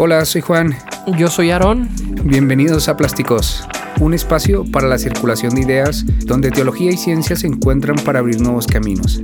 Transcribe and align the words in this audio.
Hola, 0.00 0.24
soy 0.26 0.42
Juan. 0.42 0.76
Yo 1.18 1.26
soy 1.26 1.50
Aarón. 1.50 1.88
Bienvenidos 2.22 2.88
a 2.88 2.96
Plásticos, 2.96 3.66
un 3.98 4.14
espacio 4.14 4.64
para 4.70 4.86
la 4.86 4.96
circulación 4.96 5.56
de 5.56 5.62
ideas 5.62 6.04
donde 6.24 6.52
teología 6.52 6.92
y 6.92 6.96
ciencia 6.96 7.34
se 7.34 7.48
encuentran 7.48 7.96
para 8.04 8.20
abrir 8.20 8.40
nuevos 8.40 8.68
caminos. 8.68 9.20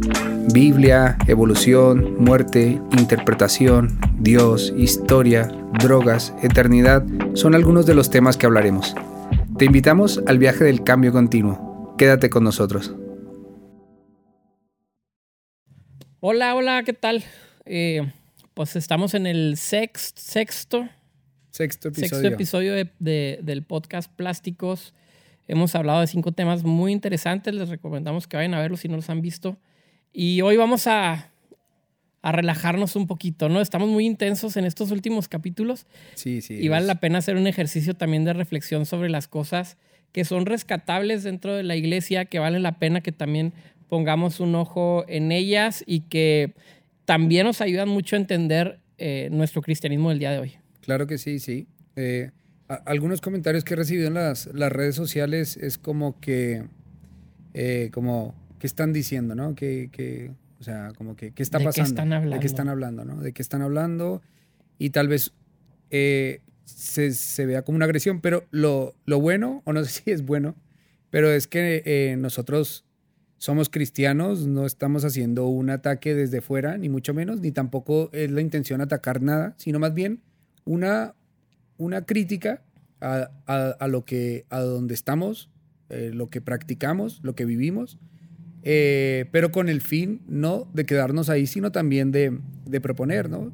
Biblia, 0.52 1.16
evolución, 1.28 2.16
muerte, 2.18 2.80
interpretación, 2.98 3.96
Dios, 4.18 4.74
historia, 4.76 5.46
drogas, 5.78 6.34
eternidad 6.42 7.04
son 7.34 7.54
algunos 7.54 7.86
de 7.86 7.94
los 7.94 8.10
temas 8.10 8.36
que 8.36 8.46
hablaremos. 8.46 8.96
Te 9.56 9.66
invitamos 9.66 10.24
al 10.26 10.38
viaje 10.40 10.64
del 10.64 10.82
cambio 10.82 11.12
continuo. 11.12 11.94
Quédate 11.96 12.30
con 12.30 12.42
nosotros. 12.42 12.92
Hola, 16.18 16.56
hola, 16.56 16.82
¿qué 16.82 16.94
tal? 16.94 17.22
Eh, 17.64 18.12
pues 18.54 18.76
estamos 18.76 19.14
en 19.14 19.26
el 19.26 19.56
sexto, 19.56 20.20
sexto, 20.22 20.88
sexto 21.50 21.88
episodio, 22.26 22.72
del 23.00 23.62
podcast 23.64 24.10
Plásticos. 24.12 24.94
Hemos 25.48 25.74
hablado 25.74 26.00
de 26.00 26.06
cinco 26.06 26.32
temas 26.32 26.62
muy 26.62 26.92
interesantes. 26.92 27.52
Les 27.52 27.68
recomendamos 27.68 28.28
que 28.28 28.36
vayan 28.36 28.54
a 28.54 28.60
verlos 28.60 28.80
si 28.80 28.88
no 28.88 28.96
los 28.96 29.10
han 29.10 29.20
visto. 29.20 29.58
Y 30.12 30.40
hoy 30.40 30.56
vamos 30.56 30.86
a, 30.86 31.32
a 32.22 32.32
relajarnos 32.32 32.94
un 32.94 33.08
poquito, 33.08 33.48
¿no? 33.48 33.60
Estamos 33.60 33.88
muy 33.88 34.06
intensos 34.06 34.56
en 34.56 34.64
estos 34.64 34.92
últimos 34.92 35.28
capítulos. 35.28 35.86
Sí, 36.14 36.40
sí. 36.40 36.54
Y 36.54 36.68
vale 36.68 36.86
la 36.86 37.00
pena 37.00 37.18
hacer 37.18 37.36
un 37.36 37.48
ejercicio 37.48 37.94
también 37.94 38.24
de 38.24 38.32
reflexión 38.32 38.86
sobre 38.86 39.10
las 39.10 39.26
cosas 39.26 39.76
que 40.12 40.24
son 40.24 40.46
rescatables 40.46 41.24
dentro 41.24 41.56
de 41.56 41.64
la 41.64 41.74
iglesia, 41.74 42.26
que 42.26 42.38
valen 42.38 42.62
la 42.62 42.78
pena 42.78 43.00
que 43.00 43.10
también 43.10 43.52
pongamos 43.88 44.38
un 44.38 44.54
ojo 44.54 45.04
en 45.08 45.32
ellas 45.32 45.82
y 45.86 46.02
que 46.02 46.54
también 47.04 47.46
nos 47.46 47.60
ayudan 47.60 47.88
mucho 47.88 48.16
a 48.16 48.18
entender 48.18 48.80
eh, 48.98 49.28
nuestro 49.30 49.62
cristianismo 49.62 50.10
del 50.10 50.18
día 50.18 50.30
de 50.30 50.38
hoy. 50.38 50.52
Claro 50.80 51.06
que 51.06 51.18
sí, 51.18 51.38
sí. 51.38 51.66
Eh, 51.96 52.30
algunos 52.86 53.20
comentarios 53.20 53.64
que 53.64 53.74
he 53.74 53.76
recibido 53.76 54.08
en 54.08 54.14
las, 54.14 54.46
las 54.54 54.72
redes 54.72 54.94
sociales 54.94 55.56
es 55.56 55.78
como 55.78 56.20
que, 56.20 56.64
eh, 57.52 57.90
como, 57.92 58.34
¿qué 58.58 58.66
están 58.66 58.92
diciendo, 58.92 59.34
no? 59.34 59.54
Que, 59.54 59.90
que 59.92 60.32
o 60.60 60.62
sea, 60.62 60.92
como 60.96 61.16
que, 61.16 61.32
¿qué 61.32 61.42
está 61.42 61.58
pasando? 61.58 61.74
Qué 61.74 61.82
están 61.82 62.12
hablando? 62.12 62.34
De 62.36 62.40
qué 62.40 62.46
están 62.46 62.68
hablando, 62.68 63.04
¿no? 63.04 63.20
De 63.20 63.32
qué 63.32 63.42
están 63.42 63.62
hablando 63.62 64.22
y 64.78 64.90
tal 64.90 65.08
vez 65.08 65.32
se, 65.90 67.12
se, 67.12 67.46
vea 67.46 67.62
como 67.62 67.76
una 67.76 67.84
agresión, 67.84 68.20
pero 68.20 68.46
lo, 68.50 68.94
lo, 69.04 69.20
bueno, 69.20 69.62
o 69.64 69.72
no 69.72 69.84
sé 69.84 69.90
si 70.04 70.10
es 70.10 70.22
bueno, 70.22 70.56
pero 71.10 71.30
es 71.30 71.46
que 71.46 72.16
nosotros 72.18 72.84
somos 73.38 73.68
cristianos, 73.68 74.46
no 74.46 74.66
estamos 74.66 75.04
haciendo 75.04 75.46
un 75.46 75.70
ataque 75.70 76.14
desde 76.14 76.40
fuera, 76.40 76.78
ni 76.78 76.88
mucho 76.88 77.14
menos, 77.14 77.40
ni 77.40 77.52
tampoco 77.52 78.10
es 78.12 78.30
la 78.30 78.40
intención 78.40 78.80
atacar 78.80 79.20
nada, 79.22 79.54
sino 79.58 79.78
más 79.78 79.94
bien 79.94 80.20
una, 80.64 81.14
una 81.76 82.04
crítica 82.04 82.62
a, 83.00 83.28
a, 83.46 83.88
lo 83.88 84.04
que, 84.04 84.46
a 84.48 84.60
donde 84.60 84.94
estamos, 84.94 85.50
eh, 85.90 86.10
lo 86.14 86.30
que 86.30 86.40
practicamos, 86.40 87.20
lo 87.22 87.34
que 87.34 87.44
vivimos, 87.44 87.98
eh, 88.62 89.26
pero 89.30 89.52
con 89.52 89.68
el 89.68 89.82
fin 89.82 90.22
no 90.26 90.66
de 90.72 90.86
quedarnos 90.86 91.28
ahí, 91.28 91.46
sino 91.46 91.70
también 91.70 92.12
de, 92.12 92.38
de 92.64 92.80
proponer, 92.80 93.28
¿no? 93.28 93.52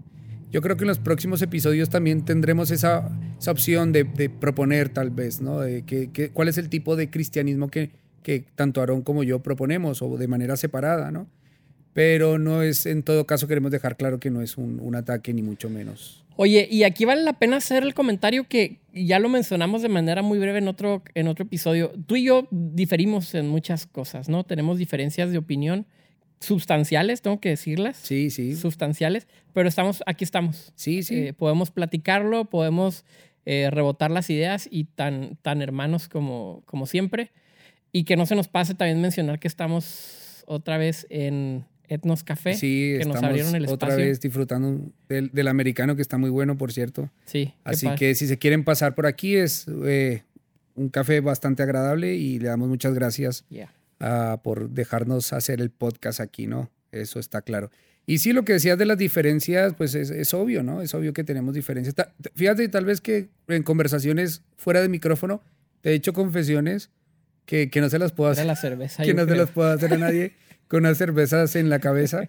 Yo 0.53 0.63
creo 0.63 0.77
que 0.77 0.85
en 0.85 0.89
los 0.89 0.99
próximos 0.99 1.43
episodios 1.43 1.91
también 1.91 2.25
tendremos 2.25 2.71
esa, 2.71 3.11
esa 3.39 3.51
opción 3.51 3.93
de, 3.93 4.05
de, 4.05 4.31
proponer 4.31 4.89
tal 4.89 5.11
vez, 5.11 5.41
¿no? 5.41 5.61
De 5.61 5.83
que, 5.83 6.31
cuál 6.33 6.49
es 6.49 6.59
el 6.59 6.69
tipo 6.69 6.97
de 6.97 7.11
cristianismo 7.11 7.69
que, 7.69 7.91
que 8.23 8.45
tanto 8.55 8.81
Aarón 8.81 9.03
como 9.03 9.23
yo 9.23 9.41
proponemos 9.41 10.03
o 10.03 10.17
de 10.17 10.29
manera 10.29 10.57
separada, 10.57 11.11
¿no? 11.11 11.27
Pero 11.93 12.39
no 12.39 12.63
es, 12.63 12.87
en 12.87 13.03
todo 13.03 13.27
caso 13.27 13.49
queremos 13.49 13.73
dejar 13.73 13.97
claro 13.97 14.21
que 14.21 14.31
no 14.31 14.43
es 14.43 14.57
un, 14.57 14.95
ataque 14.95 15.33
ni 15.33 15.43
mucho 15.43 15.69
menos. 15.69 16.25
Oye, 16.37 16.69
y 16.71 16.85
aquí 16.85 17.05
vale 17.05 17.23
la 17.23 17.35
pena 17.35 17.57
hacer 17.57 17.83
el 17.83 17.95
comentario 17.95 18.47
que 18.49 18.79
ya 18.95 19.19
lo 19.19 19.29
mencionamos 19.29 19.83
de 19.83 19.89
manera 19.89 20.23
muy 20.23 20.39
breve 20.39 20.59
en 20.59 20.69
otro, 20.69 21.03
en 21.15 21.27
otro 21.27 21.45
episodio. 21.45 21.93
Tú 22.07 22.17
y 22.17 22.25
yo 22.25 22.47
diferimos 22.51 23.35
en 23.35 23.49
muchas 23.49 23.87
cosas, 23.87 24.29
¿no? 24.29 24.45
Tenemos 24.45 24.79
diferencias 24.79 25.33
de 25.33 25.39
opinión 25.39 25.87
sustanciales, 26.41 27.23
tengo 27.23 27.41
que 27.41 27.51
decirlas. 27.51 27.97
Sí, 27.97 28.31
sí. 28.31 28.57
Sustanciales, 28.57 29.29
pero 29.53 29.69
estamos, 29.69 30.03
aquí 30.07 30.25
estamos. 30.25 30.73
Sí, 30.77 31.03
sí. 31.03 31.17
Eh, 31.17 31.33
podemos 31.35 31.71
platicarlo, 31.71 32.47
podemos 32.47 33.05
eh, 33.45 33.69
rebotar 33.71 34.11
las 34.11 34.31
ideas 34.31 34.69
y 34.71 34.85
tan, 34.85 35.37
tan 35.43 35.61
hermanos 35.61 36.09
como, 36.09 36.63
como 36.67 36.87
siempre. 36.87 37.33
Y 37.93 38.05
que 38.05 38.17
no 38.17 38.27
se 38.27 38.35
nos 38.35 38.49
pase 38.49 38.75
también 38.75 39.01
mencionar 39.01 39.39
que 39.39 39.49
estamos 39.49 40.45
otra 40.47 40.79
vez 40.79 41.07
en 41.11 41.65
Etnos 41.91 42.23
Café. 42.23 42.55
Sí, 42.55 42.95
que 42.99 43.05
nos 43.05 43.23
abrieron 43.23 43.55
el 43.55 43.65
espacio. 43.65 43.75
otra 43.75 43.97
vez 43.97 44.21
disfrutando 44.21 44.93
del, 45.09 45.49
americano 45.49 45.97
que 45.97 46.03
está 46.03 46.19
muy 46.19 46.31
bueno, 46.31 46.57
por 46.57 46.73
cierto. 46.73 47.11
Sí. 47.25 47.53
Así 47.65 47.89
que 47.97 48.15
si 48.15 48.29
se 48.29 48.39
quieren 48.39 48.65
pasar 48.65 48.95
por 48.95 49.07
aquí 49.07 49.35
es 49.35 49.67
eh, 49.85 50.23
un 50.77 50.89
café 50.89 51.21
bastante 51.21 51.65
agradable 51.65 52.15
y 52.15 52.39
le 52.39 52.49
damos 52.49 52.69
muchas 52.69 52.95
gracias 52.95 53.45
por 54.43 54.71
dejarnos 54.71 55.33
hacer 55.33 55.61
el 55.61 55.71
podcast 55.71 56.21
aquí, 56.21 56.47
¿no? 56.47 56.71
Eso 56.93 57.19
está 57.19 57.43
claro. 57.43 57.71
Y 58.07 58.19
sí, 58.19 58.33
lo 58.33 58.45
que 58.45 58.55
decías 58.55 58.79
de 58.79 58.87
las 58.87 58.97
diferencias, 58.97 59.75
pues 59.77 59.95
es, 59.95 60.11
es 60.11 60.33
obvio, 60.33 60.63
¿no? 60.63 60.83
Es 60.83 60.95
obvio 60.95 61.13
que 61.13 61.23
tenemos 61.23 61.55
diferencias. 61.55 61.95
Fíjate, 62.35 62.69
tal 62.69 62.85
vez 62.85 63.01
que 63.01 63.29
en 63.49 63.63
conversaciones 63.63 64.43
fuera 64.57 64.81
de 64.81 64.89
micrófono 64.89 65.43
te 65.81 65.91
he 65.91 65.95
hecho 65.95 66.13
confesiones 66.13 66.91
que, 67.51 67.81
no 67.81 67.91
se 67.91 67.99
las 67.99 68.13
puedo 68.13 68.31
hacer. 68.31 68.47
La 68.47 68.55
cerveza, 68.55 69.03
que 69.03 69.13
no 69.13 69.27
se 69.27 69.35
las 69.35 69.51
puedo 69.51 69.71
hacer 69.71 69.93
a 69.93 69.99
nadie 69.99 70.35
con 70.69 70.85
unas 70.85 70.97
cervezas 70.99 71.57
en 71.57 71.69
la 71.69 71.81
cabeza. 71.81 72.29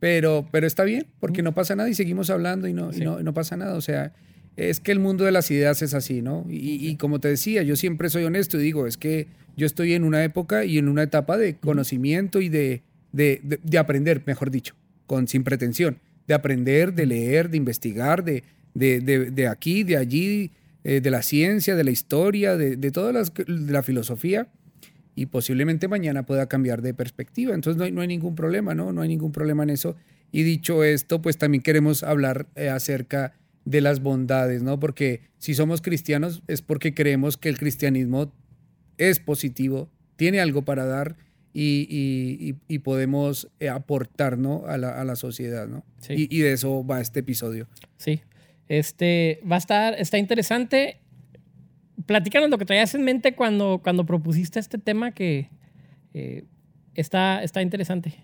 Pero, 0.00 0.48
pero 0.50 0.66
está 0.66 0.82
bien, 0.82 1.06
porque 1.20 1.42
no 1.42 1.52
pasa 1.54 1.76
nada 1.76 1.88
y 1.88 1.94
seguimos 1.94 2.30
hablando 2.30 2.66
y 2.66 2.72
no, 2.72 2.90
no, 2.90 3.34
pasa 3.34 3.56
nada. 3.56 3.74
O 3.74 3.82
sea, 3.82 4.14
es 4.56 4.80
que 4.80 4.90
el 4.90 4.98
mundo 4.98 5.24
de 5.24 5.30
las 5.30 5.50
ideas 5.50 5.82
es 5.82 5.94
así, 5.94 6.22
¿no? 6.22 6.46
Y, 6.48 6.96
como 6.96 7.20
te 7.20 7.28
decía, 7.28 7.62
yo 7.62 7.76
siempre 7.76 8.08
soy 8.08 8.24
honesto 8.24 8.58
y 8.58 8.62
digo, 8.62 8.86
es 8.86 8.96
que 8.96 9.28
yo 9.56 9.66
estoy 9.66 9.92
en 9.92 10.04
una 10.04 10.24
época 10.24 10.64
y 10.64 10.78
en 10.78 10.88
una 10.88 11.02
etapa 11.02 11.36
de 11.36 11.56
conocimiento 11.56 12.40
y 12.40 12.48
de, 12.48 12.82
de, 13.12 13.78
aprender, 13.78 14.22
mejor 14.26 14.50
dicho, 14.50 14.74
con 15.06 15.28
sin 15.28 15.44
pretensión, 15.44 15.98
de 16.26 16.34
aprender, 16.34 16.94
de 16.94 17.06
leer, 17.06 17.50
de 17.50 17.58
investigar, 17.58 18.24
de, 18.24 18.42
de, 18.74 19.46
aquí, 19.46 19.84
de 19.84 19.98
allí, 19.98 20.50
eh, 20.82 21.00
de 21.00 21.10
la 21.10 21.22
ciencia, 21.22 21.76
de 21.76 21.84
la 21.84 21.90
historia, 21.90 22.56
de, 22.56 22.76
de 22.76 22.90
toda 22.90 23.12
de 23.12 23.72
la 23.72 23.82
filosofía 23.84 24.48
y 25.14 25.26
posiblemente 25.26 25.88
mañana 25.88 26.24
pueda 26.24 26.48
cambiar 26.48 26.82
de 26.82 26.94
perspectiva. 26.94 27.54
Entonces 27.54 27.78
no 27.78 27.84
hay, 27.84 27.92
no 27.92 28.00
hay 28.00 28.08
ningún 28.08 28.34
problema, 28.34 28.74
¿no? 28.74 28.92
No 28.92 29.02
hay 29.02 29.08
ningún 29.08 29.32
problema 29.32 29.62
en 29.62 29.70
eso. 29.70 29.96
Y 30.30 30.42
dicho 30.42 30.84
esto, 30.84 31.20
pues 31.20 31.36
también 31.36 31.62
queremos 31.62 32.02
hablar 32.02 32.46
eh, 32.54 32.70
acerca 32.70 33.34
de 33.64 33.80
las 33.80 34.00
bondades, 34.00 34.62
¿no? 34.62 34.80
Porque 34.80 35.20
si 35.38 35.54
somos 35.54 35.82
cristianos 35.82 36.42
es 36.48 36.62
porque 36.62 36.94
creemos 36.94 37.36
que 37.36 37.48
el 37.48 37.58
cristianismo 37.58 38.32
es 38.98 39.20
positivo, 39.20 39.90
tiene 40.16 40.40
algo 40.40 40.62
para 40.62 40.86
dar 40.86 41.16
y, 41.54 42.56
y, 42.66 42.78
podemos 42.78 43.50
eh, 43.60 43.68
aportar, 43.68 44.38
¿no? 44.38 44.64
A 44.66 44.78
la, 44.78 45.00
a 45.00 45.04
la 45.04 45.16
sociedad, 45.16 45.68
¿no? 45.68 45.84
Sí. 46.00 46.28
Y, 46.30 46.38
de 46.38 46.52
eso 46.52 46.84
va 46.86 47.00
este 47.00 47.20
episodio. 47.20 47.68
Sí. 47.98 48.22
Este 48.68 49.40
va 49.48 49.56
a 49.56 49.58
estar, 49.58 49.94
está 49.98 50.16
interesante 50.16 51.01
platícanos 52.06 52.50
lo 52.50 52.58
que 52.58 52.64
traías 52.64 52.94
en 52.94 53.04
mente 53.04 53.34
cuando, 53.34 53.80
cuando 53.82 54.04
propusiste 54.06 54.58
este 54.60 54.78
tema 54.78 55.12
que 55.12 55.48
eh, 56.14 56.44
está, 56.94 57.42
está 57.42 57.62
interesante. 57.62 58.14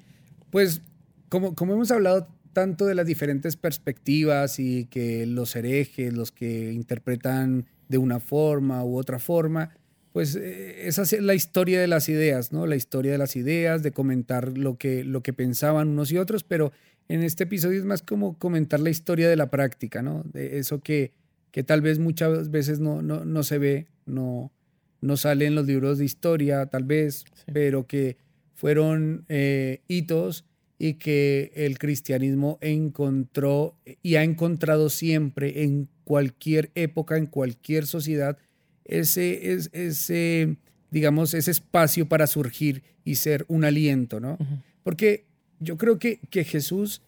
Pues 0.51 0.83
como, 1.29 1.55
como 1.55 1.75
hemos 1.75 1.91
hablado 1.91 2.29
tanto 2.53 2.87
de 2.87 2.95
las 2.95 3.07
diferentes 3.07 3.57
perspectivas 3.57 4.59
y 4.59 4.87
que 4.87 5.27
los 5.27 5.55
herejes, 5.55 6.13
los 6.13 6.33
que 6.33 6.73
interpretan 6.73 7.67
de 7.89 7.99
una 7.99 8.21
forma 8.21 8.85
u 8.85 8.97
otra 8.97 9.19
forma, 9.19 9.71
pues 10.13 10.35
eh, 10.37 10.89
esa 10.89 11.03
es 11.03 11.13
la 11.21 11.35
historia 11.35 11.81
de 11.81 11.87
las 11.87 12.09
ideas, 12.09 12.53
¿no? 12.53 12.67
La 12.67 12.77
historia 12.77 13.13
de 13.13 13.19
las 13.19 13.37
ideas, 13.37 13.83
de 13.83 13.93
comentar 13.93 14.59
lo 14.59 14.77
que, 14.77 15.05
lo 15.05 15.23
que 15.23 15.33
pensaban 15.33 15.89
unos 15.89 16.11
y 16.11 16.19
otros, 16.19 16.45
pero 16.45 16.73
en 17.09 17.23
este 17.23 17.45
episodio 17.45 17.79
es 17.79 17.85
más 17.85 18.03
como 18.03 18.39
comentar 18.39 18.81
la 18.81 18.91
historia 18.91 19.29
de 19.29 19.37
la 19.37 19.51
práctica, 19.51 20.03
¿no? 20.03 20.25
De 20.25 20.59
eso 20.59 20.81
que, 20.81 21.13
que 21.51 21.63
tal 21.63 21.81
vez 21.81 21.99
muchas 21.99 22.51
veces 22.51 22.81
no, 22.81 23.03
no, 23.03 23.25
no 23.25 23.43
se 23.43 23.59
ve, 23.59 23.87
no, 24.07 24.53
no 25.01 25.17
sale 25.17 25.47
en 25.47 25.55
los 25.55 25.67
libros 25.67 25.99
de 25.99 26.05
historia, 26.05 26.67
tal 26.67 26.85
vez, 26.85 27.25
pero 27.53 27.87
que 27.87 28.17
fueron 28.55 29.25
eh, 29.29 29.83
hitos 29.89 30.45
y 30.79 30.95
que 30.95 31.53
el 31.55 31.79
cristianismo 31.79 32.59
encontró 32.61 33.77
y 34.03 34.17
ha 34.17 34.23
encontrado 34.23 34.91
siempre 34.91 35.65
en 35.65 35.89
cualquier 36.05 36.71
época, 36.75 37.17
en 37.17 37.27
cualquier 37.27 37.87
sociedad, 37.87 38.39
ese, 38.85 39.59
ese 39.73 40.57
digamos, 40.91 41.35
ese 41.35 41.51
espacio 41.51 42.09
para 42.09 42.27
surgir 42.27 42.83
y 43.05 43.17
ser 43.17 43.45
un 43.49 43.65
aliento, 43.65 44.21
¿no? 44.21 44.39
Porque 44.83 45.25
yo 45.61 45.77
creo 45.77 45.99
que, 45.99 46.21
que 46.31 46.45
Jesús, 46.45 47.03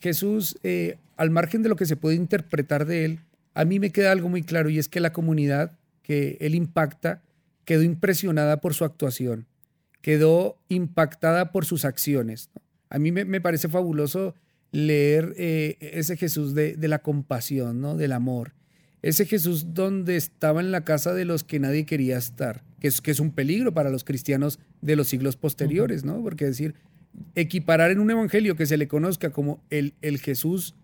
Jesús 0.00 0.56
eh, 0.62 0.96
al 1.16 1.30
margen 1.30 1.62
de 1.62 1.68
lo 1.68 1.76
que 1.76 1.86
se 1.86 1.96
puede 1.96 2.16
interpretar 2.16 2.86
de 2.86 3.04
él, 3.04 3.20
a 3.56 3.64
mí 3.64 3.80
me 3.80 3.90
queda 3.90 4.12
algo 4.12 4.28
muy 4.28 4.42
claro 4.42 4.68
y 4.68 4.78
es 4.78 4.86
que 4.86 5.00
la 5.00 5.14
comunidad 5.14 5.78
que 6.02 6.36
él 6.40 6.54
impacta 6.54 7.22
quedó 7.64 7.82
impresionada 7.82 8.60
por 8.60 8.74
su 8.74 8.84
actuación, 8.84 9.46
quedó 10.02 10.58
impactada 10.68 11.52
por 11.52 11.64
sus 11.64 11.86
acciones. 11.86 12.50
A 12.90 12.98
mí 12.98 13.12
me, 13.12 13.40
parece 13.40 13.70
fabuloso 13.70 14.34
leer 14.72 15.32
eh, 15.38 15.78
ese 15.80 16.18
Jesús 16.18 16.54
de, 16.54 16.76
la 16.76 16.98
compasión, 16.98 17.80
¿no? 17.80 17.96
Del 17.96 18.12
amor. 18.12 18.52
Ese 19.00 19.24
Jesús 19.24 19.72
donde 19.72 20.16
estaba 20.16 20.60
en 20.60 20.70
la 20.70 20.84
casa 20.84 21.14
de 21.14 21.24
los 21.24 21.42
que 21.42 21.58
nadie 21.58 21.86
quería 21.86 22.18
estar, 22.18 22.62
que 22.78 22.88
es, 22.88 23.00
que 23.00 23.10
es 23.10 23.20
un 23.20 23.32
peligro 23.32 23.72
para 23.72 23.88
los 23.88 24.04
cristianos 24.04 24.58
de 24.82 24.96
los 24.96 25.08
siglos 25.08 25.36
posteriores, 25.36 26.04
¿no? 26.04 26.22
Porque 26.22 26.44
decir, 26.44 26.74
equiparar 27.34 27.90
en 27.90 28.00
un 28.00 28.10
evangelio 28.10 28.54
que 28.54 28.66
se 28.66 28.76
le 28.76 28.86
conozca 28.86 29.30
como 29.30 29.64
el, 29.70 29.94
el 30.02 30.18
Jesús 30.18 30.74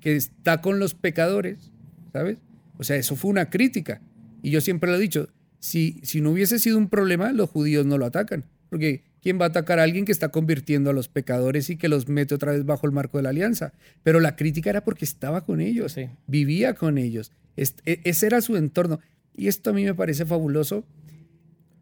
que 0.00 0.16
está 0.16 0.62
con 0.62 0.78
los 0.78 0.94
pecadores, 0.94 1.70
¿sabes? 2.12 2.38
O 2.78 2.84
sea, 2.84 2.96
eso 2.96 3.16
fue 3.16 3.30
una 3.30 3.50
crítica. 3.50 4.00
Y 4.42 4.50
yo 4.50 4.60
siempre 4.60 4.90
lo 4.90 4.96
he 4.96 5.00
dicho, 5.00 5.28
si, 5.58 6.00
si 6.02 6.20
no 6.20 6.30
hubiese 6.30 6.58
sido 6.58 6.78
un 6.78 6.88
problema, 6.88 7.32
los 7.32 7.50
judíos 7.50 7.84
no 7.84 7.98
lo 7.98 8.06
atacan. 8.06 8.44
Porque 8.70 9.02
¿quién 9.22 9.40
va 9.40 9.46
a 9.46 9.48
atacar 9.48 9.78
a 9.78 9.82
alguien 9.82 10.04
que 10.04 10.12
está 10.12 10.28
convirtiendo 10.28 10.90
a 10.90 10.92
los 10.92 11.08
pecadores 11.08 11.70
y 11.70 11.76
que 11.76 11.88
los 11.88 12.08
mete 12.08 12.34
otra 12.34 12.52
vez 12.52 12.64
bajo 12.64 12.86
el 12.86 12.92
marco 12.92 13.18
de 13.18 13.24
la 13.24 13.30
alianza? 13.30 13.72
Pero 14.02 14.20
la 14.20 14.36
crítica 14.36 14.70
era 14.70 14.84
porque 14.84 15.04
estaba 15.04 15.44
con 15.44 15.60
ellos, 15.60 15.96
vivía 16.26 16.74
con 16.74 16.98
ellos. 16.98 17.32
E, 17.56 18.00
ese 18.04 18.26
era 18.26 18.40
su 18.40 18.56
entorno. 18.56 19.00
Y 19.34 19.48
esto 19.48 19.70
a 19.70 19.72
mí 19.72 19.84
me 19.84 19.94
parece 19.94 20.24
fabuloso. 20.24 20.84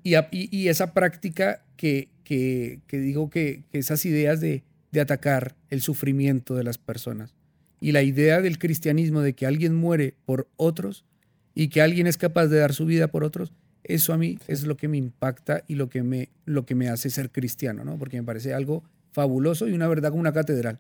Y, 0.02 0.14
y, 0.30 0.68
esa 0.68 0.94
práctica 0.94 1.64
que, 1.76 2.10
que, 2.22 2.80
digo 2.92 3.28
que, 3.28 3.64
esas 3.72 4.04
ideas 4.06 4.40
de, 4.40 4.62
de 4.92 5.00
atacar 5.00 5.56
el 5.68 5.82
sufrimiento 5.82 6.54
de 6.54 6.62
las 6.62 6.78
personas 6.78 7.34
y 7.80 7.92
la 7.92 8.02
idea 8.02 8.40
del 8.40 8.58
cristianismo 8.58 9.20
de 9.20 9.34
que 9.34 9.46
alguien 9.46 9.74
muere 9.74 10.14
por 10.24 10.48
otros 10.56 11.04
y 11.54 11.68
que 11.68 11.82
alguien 11.82 12.06
es 12.06 12.16
capaz 12.16 12.46
de 12.46 12.58
dar 12.58 12.72
su 12.72 12.86
vida 12.86 13.08
por 13.08 13.24
otros, 13.24 13.52
eso 13.84 14.12
a 14.12 14.18
mí 14.18 14.38
es 14.48 14.64
lo 14.64 14.76
que 14.76 14.88
me 14.88 14.96
impacta 14.96 15.62
y 15.68 15.76
lo 15.76 15.88
que 15.88 16.02
me, 16.02 16.30
lo 16.44 16.66
que 16.66 16.74
me 16.74 16.88
hace 16.88 17.10
ser 17.10 17.30
cristiano, 17.30 17.84
¿no? 17.84 17.98
Porque 17.98 18.16
me 18.16 18.26
parece 18.26 18.52
algo 18.52 18.82
fabuloso 19.12 19.68
y 19.68 19.72
una 19.72 19.88
verdad 19.88 20.10
como 20.10 20.20
una 20.20 20.32
catedral. 20.32 20.78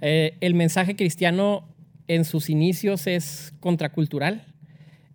Eh, 0.00 0.36
el 0.40 0.54
mensaje 0.54 0.96
cristiano 0.96 1.68
en 2.08 2.24
sus 2.24 2.50
inicios 2.50 3.06
es 3.06 3.52
contracultural 3.60 4.44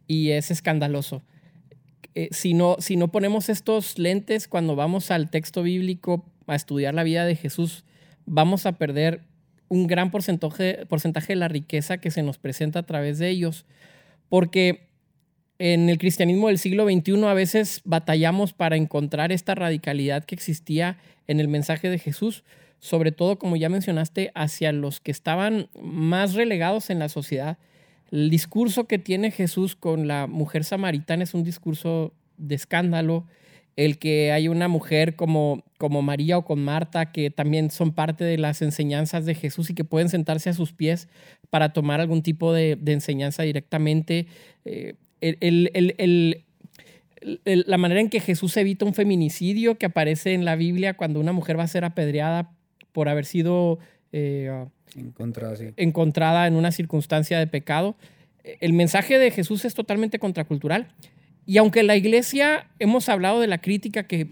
y 0.07 0.29
es 0.29 0.51
escandaloso. 0.51 1.23
Eh, 2.15 2.29
si, 2.31 2.53
no, 2.53 2.77
si 2.79 2.95
no 2.95 3.09
ponemos 3.09 3.49
estos 3.49 3.99
lentes 3.99 4.47
cuando 4.47 4.75
vamos 4.75 5.11
al 5.11 5.29
texto 5.29 5.63
bíblico 5.63 6.25
a 6.47 6.55
estudiar 6.55 6.93
la 6.93 7.03
vida 7.03 7.25
de 7.25 7.35
Jesús, 7.35 7.83
vamos 8.25 8.65
a 8.65 8.73
perder 8.73 9.21
un 9.69 9.87
gran 9.87 10.11
porcentaje, 10.11 10.85
porcentaje 10.87 11.33
de 11.33 11.37
la 11.37 11.47
riqueza 11.47 11.97
que 11.97 12.11
se 12.11 12.23
nos 12.23 12.37
presenta 12.37 12.79
a 12.79 12.83
través 12.83 13.19
de 13.19 13.29
ellos. 13.29 13.65
Porque 14.29 14.87
en 15.59 15.89
el 15.89 15.97
cristianismo 15.97 16.47
del 16.47 16.59
siglo 16.59 16.85
XXI 16.85 17.23
a 17.25 17.33
veces 17.33 17.81
batallamos 17.83 18.53
para 18.53 18.75
encontrar 18.75 19.31
esta 19.31 19.55
radicalidad 19.55 20.23
que 20.23 20.35
existía 20.35 20.97
en 21.27 21.39
el 21.39 21.47
mensaje 21.47 21.89
de 21.89 21.99
Jesús, 21.99 22.43
sobre 22.79 23.11
todo, 23.11 23.39
como 23.39 23.55
ya 23.55 23.69
mencionaste, 23.69 24.31
hacia 24.35 24.71
los 24.71 24.99
que 24.99 25.11
estaban 25.11 25.69
más 25.81 26.35
relegados 26.35 26.89
en 26.89 26.99
la 26.99 27.09
sociedad. 27.09 27.57
El 28.11 28.29
discurso 28.29 28.85
que 28.85 28.99
tiene 28.99 29.31
Jesús 29.31 29.75
con 29.75 30.07
la 30.07 30.27
mujer 30.27 30.63
samaritana 30.63 31.23
es 31.23 31.33
un 31.33 31.43
discurso 31.43 32.13
de 32.37 32.55
escándalo, 32.55 33.25
el 33.77 33.99
que 33.99 34.31
hay 34.31 34.47
una 34.47 34.67
mujer 34.67 35.15
como, 35.15 35.63
como 35.77 36.01
María 36.01 36.39
o 36.39 36.43
con 36.43 36.63
Marta, 36.63 37.11
que 37.11 37.29
también 37.29 37.69
son 37.69 37.93
parte 37.93 38.23
de 38.23 38.39
las 38.39 38.63
enseñanzas 38.63 39.25
de 39.25 39.35
Jesús 39.35 39.69
y 39.69 39.75
que 39.75 39.83
pueden 39.83 40.09
sentarse 40.09 40.49
a 40.49 40.53
sus 40.53 40.73
pies 40.73 41.07
para 41.51 41.73
tomar 41.73 42.01
algún 42.01 42.23
tipo 42.23 42.51
de, 42.51 42.79
enseñanza 42.87 43.43
directamente. 43.43 44.25
Eh, 44.65 44.95
la 47.43 47.77
manera 47.77 48.01
en 48.01 48.09
que 48.09 48.19
Jesús 48.19 48.57
evita 48.57 48.83
un 48.83 48.95
feminicidio 48.95 49.77
que 49.77 49.85
aparece 49.85 50.33
en 50.33 50.43
la 50.43 50.55
Biblia 50.55 50.95
cuando 50.95 51.19
una 51.19 51.31
mujer 51.31 51.57
va 51.57 51.63
a 51.63 51.67
ser 51.67 51.85
apedreada 51.85 52.51
por 52.93 53.09
haber 53.09 53.25
sido 53.25 53.77
eh, 54.11 54.65
encontrada, 54.95 55.55
encontrada 55.77 56.47
en 56.47 56.55
una 56.55 56.71
circunstancia 56.71 57.37
de 57.37 57.45
pecado. 57.45 57.95
El 58.43 58.73
mensaje 58.73 59.19
de 59.19 59.29
Jesús 59.29 59.65
es 59.65 59.75
totalmente 59.75 60.17
contracultural 60.17 60.87
y 61.49 61.57
aunque 61.59 61.81
la 61.81 61.95
iglesia, 61.95 62.67
hemos 62.77 63.07
hablado 63.07 63.39
de 63.39 63.47
la 63.47 63.59
crítica 63.59 64.03
que, 64.03 64.27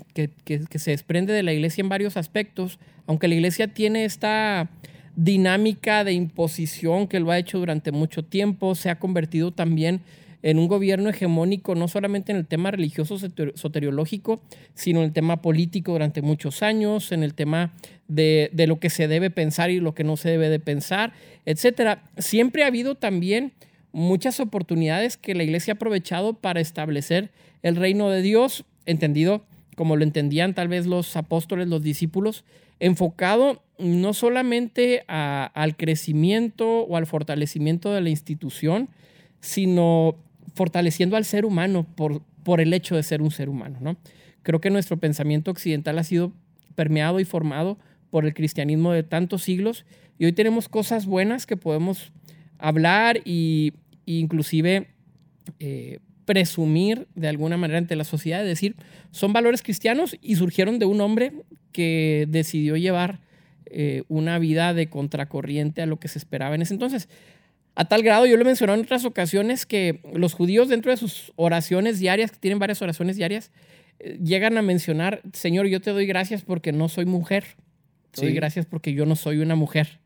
se 0.76 0.92
desprende 0.92 1.32
de 1.32 1.44
la 1.44 1.54
iglesia 1.54 1.82
en 1.82 1.88
varios 1.88 2.18
aspectos, 2.18 2.78
aunque 3.08 3.30
la 3.30 3.36
iglesia 3.36 3.70
tiene 3.70 4.04
esta 4.04 4.70
dinámica 5.16 6.04
de 6.04 6.12
imposición 6.12 7.08
que 7.08 7.22
lo 7.22 7.32
ha 7.32 7.40
hecho 7.40 7.58
durante 7.58 7.94
mucho 7.94 8.26
tiempo, 8.26 8.76
se 8.76 8.90
ha 8.90 9.00
convertido 9.00 9.52
también 9.52 10.02
en 10.44 10.60
un 10.60 10.68
gobierno 10.68 11.10
hegemónico, 11.10 11.74
no 11.74 11.88
solamente 11.88 12.34
en 12.34 12.38
el 12.38 12.46
tema 12.48 12.70
religioso 12.70 13.18
soteriológico, 13.18 14.42
sino 14.74 15.00
en 15.00 15.06
el 15.06 15.14
tema 15.14 15.42
político 15.42 15.94
durante 15.94 16.22
muchos 16.22 16.62
años, 16.64 17.14
en 17.14 17.24
el 17.24 17.34
tema 17.34 17.74
de, 18.10 18.50
de 18.52 18.68
lo 18.68 18.78
que 18.82 18.90
se 18.90 19.08
debe 19.08 19.30
pensar 19.30 19.72
y 19.72 19.80
lo 19.80 19.96
que 19.96 20.04
no 20.04 20.18
se 20.18 20.32
debe 20.32 20.50
de 20.50 20.60
pensar, 20.60 21.14
etc. 21.46 21.98
Siempre 22.18 22.64
ha 22.64 22.68
habido 22.68 22.96
también 22.96 23.54
muchas 23.96 24.42
oportunidades 24.42 25.16
que 25.16 25.36
la 25.36 25.44
iglesia 25.44 25.74
ha 25.74 25.76
aprovechado 25.76 26.34
para 26.34 26.60
establecer 26.60 27.32
el 27.64 27.78
reino 27.78 28.10
de 28.10 28.22
Dios, 28.22 28.66
entendido 28.86 29.46
como 29.78 29.96
lo 29.96 30.04
entendían 30.04 30.54
tal 30.54 30.68
vez 30.68 30.86
los 30.86 31.16
apóstoles, 31.16 31.70
los 31.70 31.82
discípulos, 31.82 32.44
enfocado 32.82 33.64
no 33.80 34.14
solamente 34.14 35.06
al 35.08 35.78
crecimiento 35.78 36.82
o 36.82 36.98
al 36.98 37.06
fortalecimiento 37.06 37.94
de 37.94 38.02
la 38.02 38.10
institución, 38.10 38.90
sino 39.40 40.18
fortaleciendo 40.56 41.16
al 41.16 41.24
ser 41.24 41.46
humano 41.46 41.86
por, 41.96 42.22
por 42.44 42.60
el 42.60 42.74
hecho 42.74 42.98
de 42.98 43.04
ser 43.04 43.22
un 43.22 43.32
ser 43.32 43.48
humano. 43.48 43.78
¿no? 43.80 43.96
Creo 44.44 44.60
que 44.60 44.72
nuestro 44.72 44.98
pensamiento 44.98 45.52
occidental 45.52 45.98
ha 46.00 46.04
sido 46.04 46.34
permeado 46.76 47.22
y 47.22 47.26
formado 47.26 47.78
por 48.10 48.26
el 48.26 48.34
cristianismo 48.34 48.92
de 48.92 49.04
tantos 49.04 49.44
siglos 49.44 49.86
y 50.20 50.26
hoy 50.26 50.34
tenemos 50.34 50.68
cosas 50.68 51.06
buenas 51.06 51.46
que 51.46 51.56
podemos 51.56 52.12
hablar 52.58 53.22
y 53.26 53.74
inclusive 54.06 54.88
eh, 55.60 56.00
presumir 56.26 57.08
de 57.16 57.28
alguna 57.28 57.58
manera 57.58 57.78
ante 57.78 57.96
la 57.96 58.04
sociedad, 58.04 58.42
es 58.42 58.48
decir, 58.48 58.76
son 59.12 59.32
valores 59.32 59.62
cristianos 59.62 60.18
y 60.22 60.36
surgieron 60.36 60.80
de 60.80 60.86
un 60.86 61.02
hombre 61.02 61.34
que 61.72 62.26
decidió 62.30 62.76
llevar 62.76 63.20
eh, 63.68 64.04
una 64.08 64.40
vida 64.40 64.74
de 64.74 64.90
contracorriente 64.90 65.82
a 65.82 65.86
lo 65.86 65.98
que 66.00 66.08
se 66.08 66.18
esperaba 66.18 66.56
en 66.56 66.62
ese 66.62 66.74
entonces. 66.74 67.10
A 67.76 67.86
tal 67.86 68.04
grado, 68.04 68.26
yo 68.26 68.38
lo 68.38 68.42
he 68.42 68.46
mencionado 68.46 68.80
en 68.80 68.86
otras 68.86 69.06
ocasiones, 69.06 69.66
que 69.66 70.00
los 70.14 70.34
judíos 70.34 70.70
dentro 70.70 70.92
de 70.92 70.98
sus 70.98 71.34
oraciones 71.36 72.00
diarias, 72.00 72.32
que 72.32 72.40
tienen 72.40 72.58
varias 72.58 72.82
oraciones 72.82 73.18
diarias, 73.18 73.52
eh, 74.00 74.18
llegan 74.24 74.58
a 74.58 74.62
mencionar, 74.62 75.22
Señor, 75.34 75.68
yo 75.68 75.82
te 75.82 75.92
doy 75.92 76.06
gracias 76.06 76.42
porque 76.42 76.72
no 76.72 76.90
soy 76.90 77.06
mujer. 77.06 77.44
Te 78.12 78.22
doy 78.22 78.34
gracias 78.34 78.66
porque 78.66 78.94
yo 78.94 79.06
no 79.06 79.18
soy 79.18 79.40
una 79.40 79.56
mujer. 79.56 80.00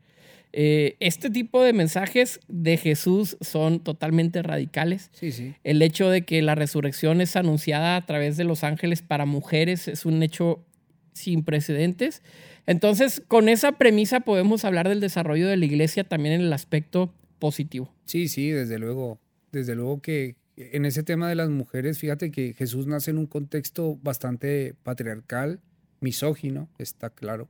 Eh, 0.52 0.96
este 1.00 1.30
tipo 1.30 1.62
de 1.62 1.72
mensajes 1.72 2.40
de 2.48 2.76
Jesús 2.76 3.36
son 3.40 3.80
totalmente 3.80 4.42
radicales. 4.42 5.10
Sí, 5.12 5.32
sí. 5.32 5.54
El 5.62 5.80
hecho 5.82 6.10
de 6.10 6.22
que 6.22 6.42
la 6.42 6.54
resurrección 6.54 7.20
es 7.20 7.36
anunciada 7.36 7.96
a 7.96 8.06
través 8.06 8.36
de 8.36 8.44
los 8.44 8.64
ángeles 8.64 9.02
para 9.02 9.26
mujeres 9.26 9.86
es 9.88 10.04
un 10.04 10.22
hecho 10.22 10.64
sin 11.12 11.44
precedentes. 11.44 12.22
Entonces, 12.66 13.22
con 13.26 13.48
esa 13.48 13.72
premisa 13.72 14.20
podemos 14.20 14.64
hablar 14.64 14.88
del 14.88 15.00
desarrollo 15.00 15.48
de 15.48 15.56
la 15.56 15.64
iglesia 15.64 16.04
también 16.04 16.34
en 16.34 16.40
el 16.42 16.52
aspecto 16.52 17.12
positivo. 17.38 17.92
Sí, 18.04 18.28
sí, 18.28 18.50
desde 18.50 18.78
luego. 18.78 19.18
Desde 19.52 19.74
luego 19.74 20.00
que 20.00 20.36
en 20.56 20.84
ese 20.84 21.02
tema 21.02 21.28
de 21.28 21.34
las 21.34 21.48
mujeres, 21.48 21.98
fíjate 21.98 22.30
que 22.30 22.54
Jesús 22.54 22.86
nace 22.86 23.10
en 23.10 23.18
un 23.18 23.26
contexto 23.26 23.98
bastante 24.02 24.74
patriarcal, 24.82 25.60
misógino, 26.00 26.68
está 26.78 27.10
claro 27.10 27.48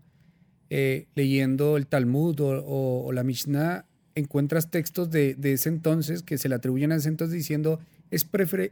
eh, 0.71 1.07
leyendo 1.17 1.77
el 1.77 1.87
Talmud 1.87 2.37
o, 2.41 3.11
la 3.13 3.25
Mishnah, 3.25 3.87
encuentras 4.15 4.71
textos 4.71 5.11
de, 5.11 5.37
ese 5.43 5.69
entonces 5.69 6.23
que 6.23 6.39
se 6.39 6.49
le 6.49 6.55
atribuyen 6.55 6.93
a 6.93 6.97
ese 6.97 7.09
entonces 7.09 7.37
diciendo 7.37 7.81
es, 8.11 8.27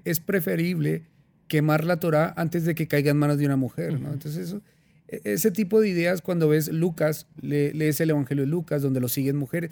es 0.04 0.20
preferible 0.20 1.02
quemar 1.48 1.84
la 1.84 1.98
Torah 1.98 2.34
antes 2.36 2.64
de 2.64 2.74
que 2.74 2.86
caiga 2.86 3.10
en 3.10 3.16
manos 3.16 3.38
de 3.38 3.46
una 3.46 3.56
mujer. 3.56 3.92
Entonces, 3.92 4.36
eso, 4.36 4.62
e, 5.08 5.20
ese 5.24 5.50
tipo 5.50 5.80
de 5.80 5.88
ideas, 5.88 6.22
cuando 6.22 6.48
ves 6.48 6.68
Lucas, 6.68 7.26
lees 7.40 8.00
el 8.00 8.10
Evangelio 8.10 8.44
de 8.44 8.50
Lucas, 8.50 8.82
donde 8.82 9.00
lo 9.00 9.08
siguen 9.08 9.36
mujeres, 9.36 9.70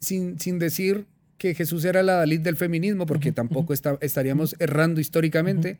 sin, 0.00 0.38
sin 0.38 0.58
decir 0.58 1.06
que 1.38 1.54
Jesús 1.54 1.84
era 1.84 2.02
la 2.02 2.14
Dalit 2.14 2.42
del 2.42 2.56
feminismo, 2.56 3.06
porque 3.06 3.32
tampoco 3.32 3.72
estaríamos 3.72 4.54
errando 4.58 5.00
históricamente, 5.00 5.78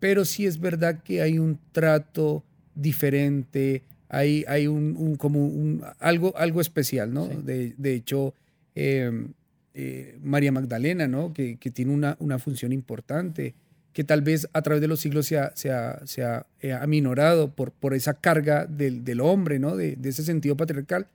pero 0.00 0.24
sí 0.24 0.46
es 0.46 0.58
verdad 0.58 1.02
que 1.02 1.22
hay 1.22 1.38
un 1.38 1.58
trato 1.72 2.44
diferente, 2.74 3.82
hay, 4.08 4.44
hay 4.48 4.66
un, 4.66 5.16
como 5.16 5.46
un, 5.46 5.82
algo, 5.98 6.36
algo 6.36 6.60
especial, 6.60 7.12
¿no? 7.12 7.26
De, 7.26 7.94
hecho, 7.94 8.34
em, 8.74 9.32
eh, 9.74 10.18
María 10.22 10.52
Magdalena, 10.52 11.08
¿no? 11.08 11.32
Que, 11.32 11.56
tiene 11.56 11.92
una, 11.92 12.16
una, 12.20 12.38
función 12.38 12.72
importante, 12.72 13.54
que 13.92 14.04
tal 14.04 14.22
vez 14.22 14.48
a 14.52 14.62
través 14.62 14.80
de 14.80 14.88
los 14.88 15.00
siglos 15.00 15.26
se 15.26 15.38
ha, 15.38 15.52
se 15.56 15.70
ha, 15.70 16.46
eh, 16.60 16.72
aminorado 16.72 17.54
por, 17.54 17.72
por 17.72 17.94
esa 17.94 18.14
carga 18.14 18.66
del, 18.66 19.04
del 19.04 19.20
hombre, 19.20 19.58
¿no? 19.58 19.76
De, 19.76 19.98
ese 20.04 20.22
sentido 20.22 20.56
patriarcal. 20.56 21.08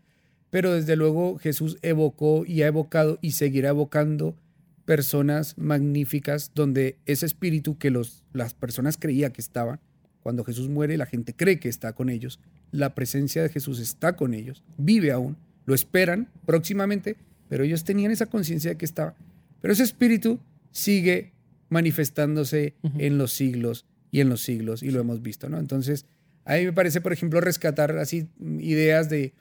Pero 0.49 0.73
desde 0.73 0.97
luego 0.97 1.37
Jesús 1.37 1.77
evocó 1.81 2.43
y 2.45 2.63
ha 2.63 2.67
evocado 2.67 3.19
y 3.21 3.31
seguirá 3.31 3.69
evocando 3.69 4.35
personas 4.83 5.57
magníficas 5.57 6.51
donde 6.53 6.97
ese 7.05 7.25
espíritu 7.25 7.77
que 7.77 7.89
los, 7.89 8.25
las 8.33 8.53
personas 8.53 8.97
creían 8.97 9.31
que 9.31 9.39
estaban, 9.39 9.79
cuando 10.21 10.43
Jesús 10.43 10.69
muere, 10.69 10.97
la 10.97 11.05
gente 11.05 11.33
cree 11.33 11.59
que 11.59 11.69
está 11.69 11.93
con 11.93 12.09
ellos. 12.09 12.39
La 12.71 12.95
presencia 12.95 13.41
de 13.41 13.49
Jesús 13.49 13.79
está 13.79 14.15
con 14.15 14.33
ellos, 14.33 14.63
vive 14.77 15.11
aún, 15.11 15.37
lo 15.65 15.75
esperan 15.75 16.29
próximamente, 16.45 17.15
pero 17.49 17.63
ellos 17.63 17.83
tenían 17.83 18.11
esa 18.11 18.27
conciencia 18.27 18.71
de 18.71 18.77
que 18.77 18.85
estaba. 18.85 19.15
Pero 19.61 19.73
ese 19.73 19.83
espíritu 19.83 20.39
sigue 20.71 21.33
manifestándose 21.69 22.75
en 22.97 23.17
los 23.17 23.31
siglos 23.33 23.85
y 24.11 24.19
en 24.19 24.29
los 24.29 24.41
siglos, 24.41 24.83
y 24.83 24.91
lo 24.91 24.99
hemos 24.99 25.21
visto, 25.21 25.49
¿no? 25.49 25.57
Entonces, 25.57 26.05
a 26.45 26.55
mí 26.55 26.65
me 26.65 26.73
parece, 26.73 27.01
por 27.01 27.13
ejemplo, 27.13 27.39
rescatar 27.39 27.97
así 27.97 28.27
ideas 28.59 29.09
de, 29.09 29.33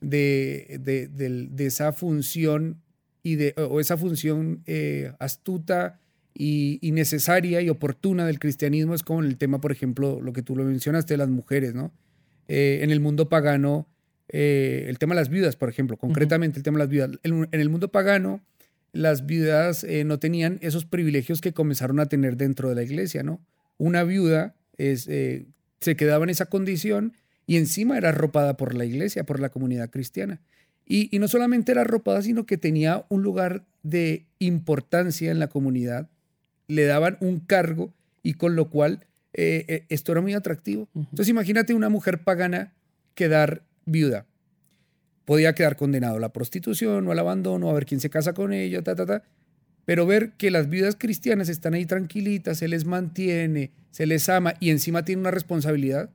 de, 0.00 1.50
esa 1.58 1.92
función 1.92 2.82
y 3.22 3.36
de, 3.36 3.54
o 3.56 3.80
esa 3.80 3.96
función 3.96 4.62
eh, 4.66 5.12
astuta 5.18 6.00
y, 6.34 6.90
necesaria 6.92 7.60
y 7.60 7.68
oportuna 7.68 8.26
del 8.26 8.38
cristianismo 8.38 8.94
es 8.94 9.02
como 9.02 9.22
en 9.22 9.26
el 9.26 9.36
tema, 9.36 9.60
por 9.60 9.72
ejemplo, 9.72 10.20
lo 10.20 10.32
que 10.32 10.42
tú 10.42 10.56
lo 10.56 10.64
mencionaste, 10.64 11.14
de 11.14 11.18
las 11.18 11.28
mujeres, 11.28 11.74
¿no? 11.74 11.92
Eh, 12.48 12.80
en 12.82 12.90
el 12.90 13.00
mundo 13.00 13.28
pagano, 13.28 13.88
eh, 14.28 14.86
el 14.88 14.98
tema 14.98 15.14
de 15.14 15.20
las 15.20 15.28
viudas, 15.28 15.56
por 15.56 15.68
ejemplo, 15.68 15.96
concretamente 15.96 16.58
el 16.58 16.64
tema 16.64 16.78
de 16.78 16.84
las 16.84 16.90
viudas. 16.90 17.10
En, 17.22 17.48
el 17.52 17.70
mundo 17.70 17.92
pagano, 17.92 18.42
las 18.92 19.26
viudas 19.26 19.86
no 20.04 20.18
tenían 20.18 20.58
esos 20.60 20.84
privilegios 20.84 21.40
que 21.40 21.52
comenzaron 21.52 22.00
a 22.00 22.06
tener 22.06 22.36
dentro 22.36 22.68
de 22.68 22.74
la 22.74 22.82
iglesia, 22.82 23.22
¿no? 23.22 23.40
Una 23.78 24.04
viuda 24.04 24.54
es, 24.76 25.02
se 25.04 25.96
quedaba 25.96 26.24
en 26.24 26.30
esa 26.30 26.46
condición 26.46 27.12
y 27.46 27.56
encima 27.56 27.96
era 27.96 28.10
arropada 28.10 28.56
por 28.56 28.74
la 28.74 28.84
iglesia, 28.84 29.24
por 29.24 29.40
la 29.40 29.50
comunidad 29.50 29.90
cristiana. 29.90 30.40
Y, 30.86 31.18
no 31.18 31.28
solamente 31.28 31.72
era 31.72 31.82
arropada, 31.82 32.22
sino 32.22 32.44
que 32.46 32.58
tenía 32.58 33.06
un 33.08 33.22
lugar 33.22 33.64
de 33.82 34.26
importancia 34.38 35.30
en 35.30 35.38
la 35.38 35.48
comunidad, 35.48 36.10
le 36.68 36.84
daban 36.84 37.16
un 37.20 37.40
cargo 37.40 37.92
y 38.22 38.34
con 38.34 38.56
lo 38.56 38.70
cual 38.70 39.06
eh, 39.32 39.64
eh, 39.68 39.84
esto 39.88 40.12
era 40.12 40.20
muy 40.20 40.34
atractivo. 40.34 40.88
Entonces 40.94 41.28
imagínate 41.28 41.74
una 41.74 41.88
mujer 41.88 42.22
pagana 42.22 42.72
quedar 43.14 43.62
viuda. 43.84 44.26
Podía 45.24 45.54
quedar 45.54 45.76
condenado 45.76 46.16
a 46.16 46.20
la 46.20 46.32
prostitución 46.32 47.06
o 47.06 47.12
al 47.12 47.18
abandono, 47.18 47.70
a 47.70 47.72
ver 47.72 47.86
quién 47.86 48.00
se 48.00 48.10
casa 48.10 48.32
con 48.34 48.52
ella, 48.52 48.82
ta, 48.82 48.94
ta, 48.94 49.06
ta. 49.06 49.22
Pero 49.84 50.06
ver 50.06 50.32
que 50.32 50.50
las 50.50 50.68
viudas 50.68 50.96
cristianas 50.96 51.48
están 51.48 51.74
ahí 51.74 51.84
tranquilitas, 51.86 52.58
se 52.58 52.68
les 52.68 52.84
mantiene, 52.84 53.70
se 53.90 54.06
les 54.06 54.28
ama 54.28 54.54
y 54.60 54.70
encima 54.70 55.04
tienen 55.04 55.20
una 55.20 55.30
responsabilidad, 55.30 56.10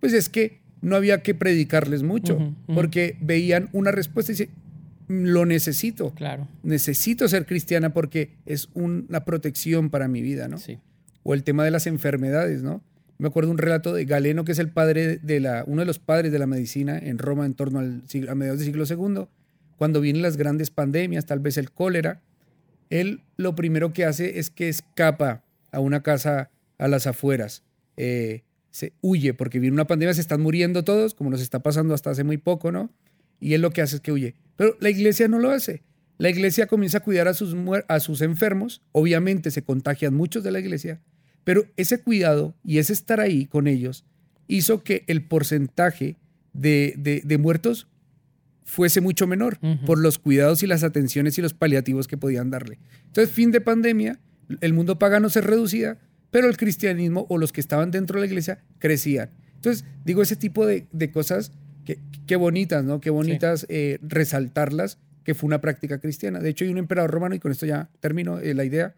pues 0.00 0.12
es 0.12 0.28
que 0.28 0.60
no 0.82 0.96
había 0.96 1.22
que 1.22 1.34
predicarles 1.34 2.02
mucho, 2.02 2.54
porque 2.66 3.16
veían 3.20 3.70
una 3.72 3.90
respuesta 3.90 4.32
y 4.32 4.48
lo 5.08 5.46
necesito. 5.46 6.12
Claro. 6.14 6.48
Necesito 6.62 7.28
ser 7.28 7.46
cristiana 7.46 7.92
porque 7.92 8.30
es 8.46 8.68
una 8.74 9.24
protección 9.24 9.90
para 9.90 10.08
mi 10.08 10.22
vida, 10.22 10.48
¿no? 10.48 10.58
Sí. 10.58 10.78
O 11.22 11.34
el 11.34 11.42
tema 11.42 11.64
de 11.64 11.70
las 11.70 11.86
enfermedades, 11.86 12.62
¿no? 12.62 12.82
Me 13.18 13.28
acuerdo 13.28 13.50
un 13.50 13.58
relato 13.58 13.94
de 13.94 14.04
Galeno, 14.04 14.44
que 14.44 14.52
es 14.52 14.58
el 14.58 14.70
padre 14.70 15.18
de 15.18 15.40
la, 15.40 15.64
uno 15.66 15.82
de 15.82 15.86
los 15.86 15.98
padres 15.98 16.32
de 16.32 16.38
la 16.38 16.46
medicina 16.46 16.98
en 16.98 17.18
Roma 17.18 17.46
en 17.46 17.54
torno 17.54 17.78
al 17.78 18.02
siglo, 18.06 18.32
a 18.32 18.34
mediados 18.34 18.60
del 18.60 18.66
siglo 18.66 18.84
II, 18.86 19.26
cuando 19.76 20.00
vienen 20.00 20.22
las 20.22 20.36
grandes 20.36 20.70
pandemias, 20.70 21.26
tal 21.26 21.40
vez 21.40 21.56
el 21.56 21.70
cólera, 21.70 22.22
él 22.90 23.22
lo 23.36 23.54
primero 23.54 23.92
que 23.92 24.04
hace 24.04 24.38
es 24.38 24.50
que 24.50 24.68
escapa 24.68 25.44
a 25.70 25.80
una 25.80 26.02
casa 26.02 26.50
a 26.78 26.88
las 26.88 27.06
afueras. 27.06 27.62
Eh, 27.96 28.42
se 28.70 28.92
huye 29.00 29.34
porque 29.34 29.60
viene 29.60 29.74
una 29.74 29.86
pandemia, 29.86 30.14
se 30.14 30.20
están 30.20 30.40
muriendo 30.40 30.82
todos, 30.82 31.14
como 31.14 31.30
nos 31.30 31.40
está 31.40 31.60
pasando 31.60 31.94
hasta 31.94 32.10
hace 32.10 32.24
muy 32.24 32.38
poco, 32.38 32.72
¿no? 32.72 32.90
Y 33.40 33.54
él 33.54 33.62
lo 33.62 33.70
que 33.70 33.82
hace 33.82 33.96
es 33.96 34.00
que 34.00 34.12
huye. 34.12 34.34
Pero 34.56 34.76
la 34.80 34.90
iglesia 34.90 35.28
no 35.28 35.38
lo 35.38 35.50
hace. 35.50 35.82
La 36.18 36.30
iglesia 36.30 36.66
comienza 36.66 36.98
a 36.98 37.02
cuidar 37.02 37.28
a 37.28 37.34
sus, 37.34 37.56
a 37.88 38.00
sus 38.00 38.20
enfermos, 38.20 38.82
obviamente 38.92 39.50
se 39.50 39.62
contagian 39.62 40.14
muchos 40.14 40.44
de 40.44 40.52
la 40.52 40.60
iglesia, 40.60 41.00
pero 41.42 41.66
ese 41.76 42.00
cuidado 42.00 42.54
y 42.64 42.78
ese 42.78 42.92
estar 42.92 43.20
ahí 43.20 43.46
con 43.46 43.66
ellos 43.66 44.04
hizo 44.46 44.84
que 44.84 45.04
el 45.08 45.24
porcentaje 45.24 46.16
de, 46.52 46.94
de, 47.24 47.38
muertos 47.38 47.88
fuese 48.64 49.00
mucho 49.00 49.26
menor 49.26 49.58
por 49.84 49.98
los 49.98 50.18
cuidados 50.18 50.62
y 50.62 50.66
las 50.66 50.84
atenciones 50.84 51.36
y 51.36 51.42
los 51.42 51.52
paliativos 51.52 52.06
que 52.06 52.16
podían 52.16 52.50
darle. 52.50 52.78
Entonces, 53.06 53.34
fin 53.34 53.50
de 53.50 53.60
pandemia, 53.60 54.20
el 54.60 54.72
mundo 54.72 54.98
pagano 54.98 55.28
se 55.30 55.40
reducía, 55.40 55.98
pero 56.30 56.48
el 56.48 56.56
cristianismo 56.56 57.26
o 57.28 57.38
los 57.38 57.52
que 57.52 57.60
estaban 57.60 57.90
dentro 57.90 58.16
de 58.16 58.26
la 58.26 58.26
iglesia 58.26 58.62
crecían. 58.78 59.30
Entonces, 59.56 59.84
digo, 60.04 60.22
ese 60.22 60.36
tipo 60.36 60.66
de, 60.66 60.86
cosas, 61.12 61.52
qué 61.84 62.36
bonitas, 62.36 62.84
¿no? 62.84 63.00
Qué 63.00 63.10
bonitas 63.10 63.66
eh, 63.68 63.98
resaltarlas, 64.02 64.98
que 65.24 65.34
fue 65.34 65.46
una 65.46 65.60
práctica 65.60 65.98
cristiana. 65.98 66.40
De 66.40 66.50
hecho, 66.50 66.64
hay 66.64 66.70
un 66.70 66.78
emperador 66.78 67.10
romano, 67.10 67.34
y 67.34 67.38
con 67.38 67.52
esto 67.52 67.66
ya 67.66 67.90
termino 68.00 68.38
eh, 68.38 68.54
la 68.54 68.64
idea, 68.64 68.94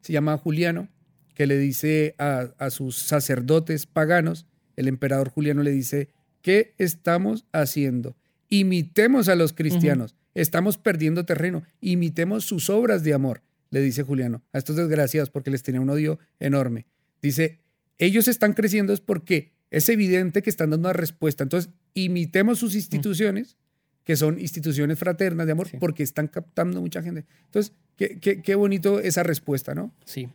se 0.00 0.12
llama 0.12 0.36
Juliano, 0.36 0.88
que 1.34 1.46
le 1.46 1.58
dice 1.58 2.14
a, 2.18 2.48
a 2.58 2.70
sus 2.70 2.96
sacerdotes 2.96 3.86
paganos, 3.86 4.46
el 4.76 4.88
emperador 4.88 5.30
Juliano 5.30 5.62
le 5.62 5.70
dice, 5.70 6.08
¿qué 6.42 6.74
estamos 6.78 7.46
haciendo? 7.52 8.16
Imitemos 8.48 9.28
a 9.28 9.36
los 9.36 9.52
cristianos, 9.52 10.16
estamos 10.34 10.76
perdiendo 10.76 11.24
terreno, 11.24 11.62
imitemos 11.80 12.44
sus 12.44 12.68
obras 12.68 13.04
de 13.04 13.14
amor 13.14 13.42
le 13.70 13.80
dice 13.80 14.02
Juliano, 14.02 14.42
a 14.52 14.58
estos 14.58 14.76
desgraciados 14.76 15.30
porque 15.30 15.50
les 15.50 15.62
tenía 15.62 15.80
un 15.80 15.90
odio 15.90 16.18
enorme. 16.38 16.86
Dice, 17.22 17.60
ellos 17.98 18.28
están 18.28 18.52
creciendo 18.52 18.92
es 18.92 19.00
porque 19.00 19.52
es 19.70 19.88
evidente 19.88 20.42
que 20.42 20.50
están 20.50 20.70
dando 20.70 20.88
una 20.88 20.92
respuesta. 20.92 21.44
Entonces, 21.44 21.72
imitemos 21.94 22.58
sus 22.58 22.74
instituciones, 22.74 23.56
que 24.04 24.16
son 24.16 24.40
instituciones 24.40 24.98
fraternas 24.98 25.46
de 25.46 25.52
amor, 25.52 25.68
porque 25.78 26.02
están 26.02 26.28
captando 26.28 26.80
mucha 26.80 27.02
gente. 27.02 27.24
Entonces, 27.46 27.72
qué, 27.96 28.18
qué, 28.18 28.54
bonito 28.54 29.00
esa 29.00 29.22
respuesta, 29.22 29.74
¿no? 29.74 29.92
Sí, 30.04 30.28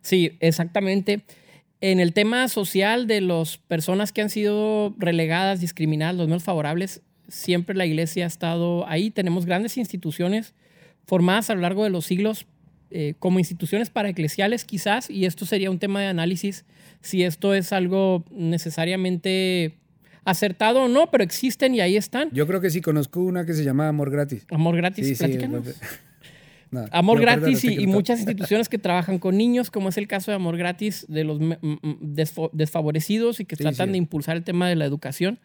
sí, 0.00 0.36
exactamente. 0.40 1.24
En 1.80 2.00
el 2.00 2.12
tema 2.12 2.48
social 2.48 3.06
de 3.06 3.20
las 3.20 3.58
personas 3.58 4.12
que 4.12 4.22
han 4.22 4.30
sido 4.30 4.94
relegadas, 4.98 5.60
discriminadas, 5.60 6.16
los 6.16 6.28
menos 6.28 6.42
favorables, 6.42 7.02
siempre 7.28 7.76
la 7.76 7.86
iglesia 7.86 8.24
ha 8.24 8.28
estado 8.28 8.88
ahí. 8.88 9.10
Tenemos 9.10 9.46
grandes 9.46 9.76
instituciones 9.76 10.54
formadas 11.06 11.50
a 11.50 11.54
lo 11.54 11.60
largo 11.60 11.84
de 11.84 11.90
los 11.90 12.06
siglos 12.06 12.46
eh, 12.90 13.14
como 13.18 13.38
instituciones 13.38 13.90
para 13.90 14.08
eclesiales 14.08 14.64
quizás, 14.64 15.10
y 15.10 15.24
esto 15.24 15.46
sería 15.46 15.70
un 15.70 15.80
tema 15.80 16.00
de 16.00 16.06
análisis, 16.06 16.64
si 17.00 17.24
esto 17.24 17.52
es 17.52 17.72
algo 17.72 18.24
necesariamente 18.30 19.74
acertado 20.24 20.82
o 20.82 20.88
no, 20.88 21.10
pero 21.10 21.24
existen 21.24 21.74
y 21.74 21.80
ahí 21.80 21.96
están. 21.96 22.30
Yo 22.32 22.46
creo 22.46 22.60
que 22.60 22.70
sí, 22.70 22.80
conozco 22.80 23.20
una 23.20 23.44
que 23.44 23.54
se 23.54 23.64
llama 23.64 23.88
Amor 23.88 24.10
Gratis. 24.10 24.46
Amor 24.50 24.76
Gratis, 24.76 25.18
sí, 25.18 25.38
Amor 26.90 27.20
Gratis 27.20 27.64
y, 27.64 27.86
muchas 27.86 28.18
instituciones 28.20 28.68
que 28.68 28.78
trabajan 28.78 29.18
con 29.18 29.36
niños, 29.36 29.70
como 29.70 29.88
es 29.88 29.96
el 29.96 30.08
caso 30.08 30.30
de 30.30 30.36
Amor 30.36 30.56
Gratis 30.56 31.06
de 31.08 31.24
los 31.24 31.38
desfavorecidos 32.52 33.40
y 33.40 33.44
que 33.44 33.56
tratan 33.56 33.92
de 33.92 33.98
impulsar 33.98 34.36
el 34.36 34.44
tema 34.44 34.68
de 34.68 34.76
la 34.76 34.84
educación. 34.84 35.38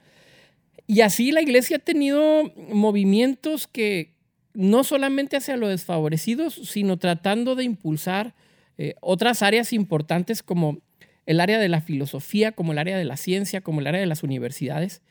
Y 0.87 1.01
así 1.01 1.31
la 1.31 1.41
iglesia 1.41 1.77
ha 1.77 1.79
tenido 1.79 2.51
movimientos 2.71 3.67
que, 3.67 4.15
no 4.53 4.83
solamente 4.83 5.37
hacia 5.37 5.55
los 5.57 5.69
desfavorecidos, 5.69 6.55
sino 6.55 6.97
tratando 6.97 7.55
de 7.55 7.63
impulsar 7.63 8.33
eh, 8.77 8.95
otras 9.01 9.43
áreas 9.43 9.71
importantes 9.73 10.41
como 10.41 10.79
el 11.29 11.39
área 11.41 11.59
de 11.59 11.69
la 11.69 11.79
filosofía, 11.79 12.53
como 12.53 12.71
el 12.71 12.79
área 12.79 12.97
de 12.97 13.05
la 13.05 13.15
ciencia, 13.15 13.61
como 13.61 13.81
el 13.81 13.87
área 13.87 14.01
de 14.01 14.07
las 14.07 14.23
universidades, 14.23 15.03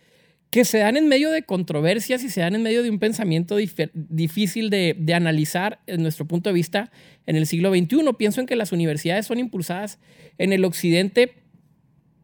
que 0.51 0.65
se 0.65 0.79
dan 0.79 0.97
en 0.97 1.07
medio 1.07 1.31
de 1.31 1.45
controversias 1.45 2.25
y 2.25 2.29
se 2.29 2.41
dan 2.41 2.57
en 2.57 2.65
medio 2.65 2.83
de 2.83 2.91
un 2.91 2.99
pensamiento 2.99 3.57
difícil 3.95 4.69
de, 4.69 4.97
analizar 5.15 5.79
en 5.87 6.03
nuestro 6.03 6.27
punto 6.27 6.51
de 6.51 6.55
vista 6.55 6.91
en 7.27 7.37
el 7.37 7.47
siglo 7.47 7.71
XXI. 7.71 7.99
Pienso 8.19 8.41
en 8.41 8.49
que 8.49 8.57
las 8.57 8.73
universidades 8.73 9.27
son 9.27 9.39
impulsadas 9.39 10.01
en 10.39 10.53
el 10.53 10.65
occidente 10.65 11.35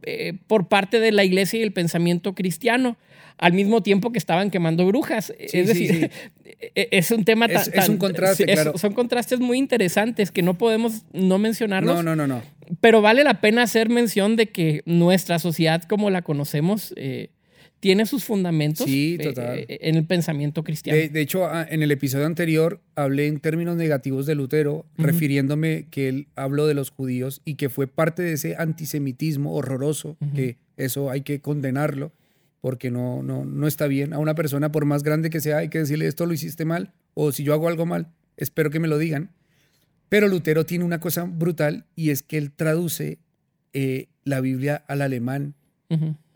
eh, 0.03 0.39
por 0.49 0.67
parte 0.67 0.99
de 0.99 1.13
la 1.13 1.23
iglesia 1.23 1.61
y 1.61 1.63
el 1.63 1.73
pensamiento 1.73 2.35
cristiano 2.35 2.97
al 3.38 3.53
mismo 3.53 3.83
tiempo 3.83 4.12
que 4.12 4.19
estaban 4.19 4.50
quemando 4.50 4.87
brujas. 4.87 5.33
es 5.38 5.69
decir, 5.69 6.11
e-, 6.45 6.88
es 6.91 7.11
un 7.11 7.25
tema 7.25 7.49
tan... 7.49 7.62
Es, 7.73 7.88
un 7.88 7.97
contraste, 7.97 8.45
claro. 8.45 8.79
Son 8.79 8.93
contrastes 8.93 9.41
muy 9.41 9.59
interesantes 9.59 10.31
que 10.31 10.43
no 10.43 10.57
podemos 10.57 11.03
no 11.12 11.38
mencionarlos. 11.38 11.97
No, 11.97 12.03
no, 12.03 12.17
no, 12.17 12.26
no. 12.26 12.43
Pero 12.81 13.03
vale 13.03 13.25
la 13.25 13.41
pena 13.41 13.62
hacer 13.62 13.88
mención 13.88 14.37
de 14.37 14.47
que 14.47 14.83
nuestra 14.87 15.38
sociedad 15.38 15.83
como 15.83 16.11
la 16.11 16.23
conocemos 16.23 16.95
eh, 16.97 17.31
tiene 17.81 18.07
sus 18.07 18.25
fundamentos 18.25 18.87
eh, 18.88 19.19
eh, 19.21 19.79
en 19.83 19.97
el 19.97 20.07
pensamiento 20.07 20.64
cristiano. 20.64 20.99
De, 20.99 21.21
hecho, 21.21 21.45
ah, 21.45 21.67
en 21.69 21.83
el 21.83 21.91
episodio 21.91 22.25
anterior 22.25 22.81
hablé 22.95 23.26
en 23.26 23.41
términos 23.41 23.76
negativos 23.76 24.25
de 24.25 24.35
Lutero, 24.35 24.87
refiriéndome 24.97 25.88
que 25.91 26.09
él 26.09 26.29
habló 26.35 26.67
de 26.67 26.73
los 26.73 26.88
judíos 26.88 27.43
y 27.45 27.57
que 27.57 27.69
fue 27.69 27.87
parte 27.87 28.23
de 28.23 28.33
ese 28.33 28.57
antisemitismo 28.57 29.53
horroroso, 29.55 30.17
que 30.35 30.57
eso 30.79 31.11
hay 31.11 31.21
que 31.21 31.43
condenarlo 31.43 32.12
porque 32.64 32.90
no, 32.90 33.23
no, 33.23 33.44
no 33.44 33.66
está 33.66 33.87
bien. 33.88 34.14
A 34.14 34.18
una 34.18 34.35
persona, 34.35 34.73
por 34.73 34.87
más 34.87 35.02
grande 35.02 35.28
que 35.28 35.42
sea, 35.42 35.59
hay 35.59 35.68
que 35.68 35.80
decirle 35.80 36.06
esto 36.06 36.25
lo 36.25 36.33
hiciste 36.33 36.64
mal, 36.64 36.94
o 37.12 37.30
si 37.30 37.44
yo 37.44 37.52
hago 37.52 37.68
algo 37.68 37.85
mal, 37.85 38.09
espero 38.38 38.71
que 38.71 38.80
me 38.80 38.88
lo 38.88 38.97
digan. 38.97 39.33
Pero 40.09 40.28
Lutero 40.28 40.64
tiene 40.64 40.83
una 40.83 40.99
cosa 40.99 41.25
brutal 41.25 41.85
y 41.94 42.09
es 42.09 42.23
que 42.23 42.38
él 42.38 42.52
traduce 42.52 43.18
eh, 43.75 44.09
la 44.25 44.40
Biblia 44.40 44.83
al 44.88 45.02
alemán, 45.02 45.52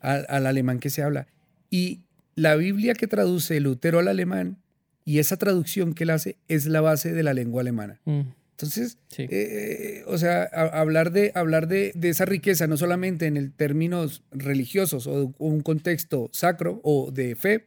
al, 0.02 0.47
alemán 0.47 0.80
que 0.80 0.90
se 0.90 1.02
habla. 1.02 1.28
Y 1.70 2.02
la 2.35 2.56
Biblia 2.56 2.92
que 2.92 3.06
traduce 3.06 3.58
Lutero 3.61 3.99
al 3.99 4.08
alemán 4.08 4.58
y 5.06 5.20
esa 5.20 5.38
traducción 5.38 5.94
que 5.94 6.04
él 6.04 6.11
hace 6.11 6.37
es 6.47 6.66
la 6.66 6.82
base 6.82 7.14
de 7.14 7.23
la 7.23 7.32
lengua 7.32 7.62
alemana. 7.62 8.00
Mm. 8.04 8.20
Entonces, 8.61 8.99
eh, 9.17 10.03
o 10.09 10.19
sea, 10.19 10.43
hablar, 10.43 11.12
de, 11.12 11.31
hablar 11.37 11.69
de, 11.69 11.93
esa 12.03 12.25
riqueza, 12.25 12.67
no 12.67 12.77
solamente 12.77 13.27
en 13.27 13.37
el 13.37 13.53
términos 13.53 14.25
religiosos 14.33 15.07
o, 15.07 15.33
un 15.38 15.61
contexto 15.61 16.29
sacro 16.33 16.81
o 16.83 17.12
de 17.12 17.37
fe, 17.37 17.67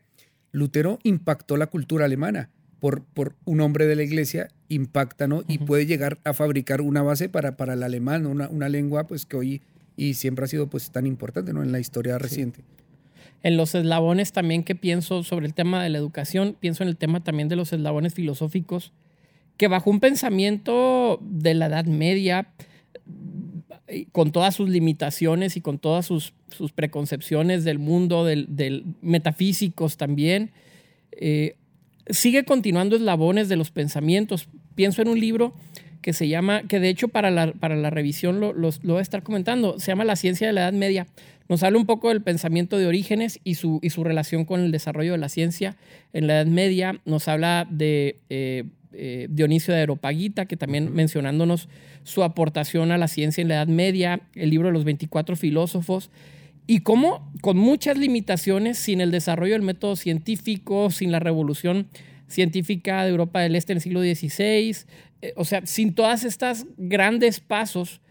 Lutero 0.51 0.99
impactó 1.03 1.55
la 1.55 1.67
cultura 1.67 2.05
alemana. 2.05 2.49
Por, 2.81 3.03
por 3.03 3.35
un 3.45 3.61
hombre 3.61 3.85
de 3.85 3.95
la 3.95 4.01
iglesia 4.01 4.49
impacta, 4.67 5.27
¿no? 5.27 5.43
Y 5.47 5.59
puede 5.59 5.85
llegar 5.85 6.17
a 6.23 6.33
fabricar 6.33 6.81
una 6.81 7.03
base 7.03 7.29
para, 7.29 7.55
para 7.55 7.75
el 7.75 7.83
alemán, 7.83 8.25
una, 8.25 8.49
una 8.49 8.69
lengua 8.69 9.05
pues 9.05 9.27
que 9.27 9.37
hoy 9.37 9.61
y 9.95 10.15
siempre 10.15 10.45
ha 10.45 10.47
sido 10.47 10.67
pues 10.67 10.91
tan 10.91 11.05
importante, 11.05 11.53
¿no? 11.53 11.61
En 11.63 11.71
la 11.71 11.79
historia 11.79 12.17
reciente. 12.17 12.63
En 13.43 13.55
los 13.55 13.75
eslabones 13.75 14.33
también 14.33 14.63
que 14.63 14.75
pienso 14.75 15.23
sobre 15.23 15.45
el 15.45 15.53
tema 15.53 15.83
de 15.83 15.89
la 15.89 15.99
educación, 15.99 16.57
pienso 16.59 16.83
en 16.83 16.89
el 16.89 16.97
tema 16.97 17.23
también 17.23 17.49
de 17.49 17.55
los 17.55 17.71
eslabones 17.71 18.13
filosóficos, 18.13 18.91
que 19.61 19.67
bajo 19.67 19.91
un 19.91 19.99
pensamiento 19.99 21.19
de 21.21 21.53
la 21.53 21.67
Edad 21.67 21.85
Media, 21.85 22.47
con 24.11 24.31
todas 24.31 24.55
sus 24.55 24.67
limitaciones 24.67 25.55
y 25.55 25.61
con 25.61 25.77
todas 25.77 26.07
sus, 26.07 26.33
preconcepciones 26.73 27.63
del 27.63 27.77
mundo, 27.77 28.25
del, 28.25 28.85
metafísicos 29.03 29.97
también, 29.97 30.49
eh, 31.11 31.57
sigue 32.09 32.43
continuando 32.43 32.95
eslabones 32.95 33.49
de 33.49 33.55
los 33.55 33.69
pensamientos. 33.69 34.49
Pienso 34.73 35.03
en 35.03 35.09
un 35.09 35.19
libro 35.19 35.53
que 36.01 36.13
se 36.13 36.27
llama, 36.27 36.63
que 36.63 36.79
de 36.79 36.89
hecho 36.89 37.09
para 37.09 37.29
la, 37.29 37.53
para 37.53 37.75
la 37.75 37.91
revisión 37.91 38.39
lo, 38.39 38.53
lo, 38.53 38.71
voy 38.81 38.97
a 38.97 39.01
estar 39.01 39.21
comentando, 39.21 39.77
se 39.77 39.91
llama 39.91 40.05
La 40.05 40.15
ciencia 40.15 40.47
de 40.47 40.53
la 40.53 40.61
Edad 40.61 40.73
Media. 40.73 41.05
Nos 41.49 41.61
habla 41.61 41.77
un 41.77 41.85
poco 41.85 42.09
del 42.09 42.23
pensamiento 42.23 42.79
de 42.79 42.87
Orígenes 42.87 43.39
y 43.43 43.53
su, 43.53 43.77
y 43.83 43.91
su 43.91 44.03
relación 44.03 44.43
con 44.43 44.61
el 44.61 44.71
desarrollo 44.71 45.11
de 45.11 45.19
la 45.19 45.29
ciencia 45.29 45.77
en 46.13 46.25
la 46.25 46.37
Edad 46.37 46.47
Media. 46.47 46.99
Nos 47.05 47.27
habla 47.27 47.67
de 47.69 48.17
eh, 48.31 48.63
eh, 48.93 49.27
Dionisio 49.29 49.73
de 49.73 49.81
Aeropagita, 49.81 50.45
que 50.45 50.57
también 50.57 50.93
mencionándonos 50.93 51.69
su 52.03 52.23
aportación 52.23 52.91
a 52.91 52.97
la 52.97 53.07
ciencia 53.07 53.41
en 53.41 53.47
la 53.47 53.55
Edad 53.55 53.67
Media, 53.67 54.21
el 54.35 54.49
libro 54.49 54.67
de 54.67 54.73
los 54.73 54.83
24 54.83 55.35
filósofos, 55.35 56.09
y 56.67 56.79
cómo 56.79 57.31
con 57.41 57.57
muchas 57.57 57.97
limitaciones, 57.97 58.77
sin 58.77 59.01
el 59.01 59.11
desarrollo 59.11 59.53
del 59.53 59.61
método 59.61 59.95
científico, 59.95 60.89
sin 60.91 61.11
la 61.11 61.19
revolución 61.19 61.87
científica 62.27 63.03
de 63.03 63.09
Europa 63.09 63.41
del 63.41 63.55
Este 63.55 63.73
en 63.73 63.77
el 63.77 63.81
siglo 63.81 64.01
XVI, 64.01 64.75
eh, 65.21 65.33
o 65.35 65.45
sea, 65.45 65.65
sin 65.65 65.93
todas 65.93 66.23
estas 66.23 66.65
grandes 66.77 67.39
pasos, 67.39 68.01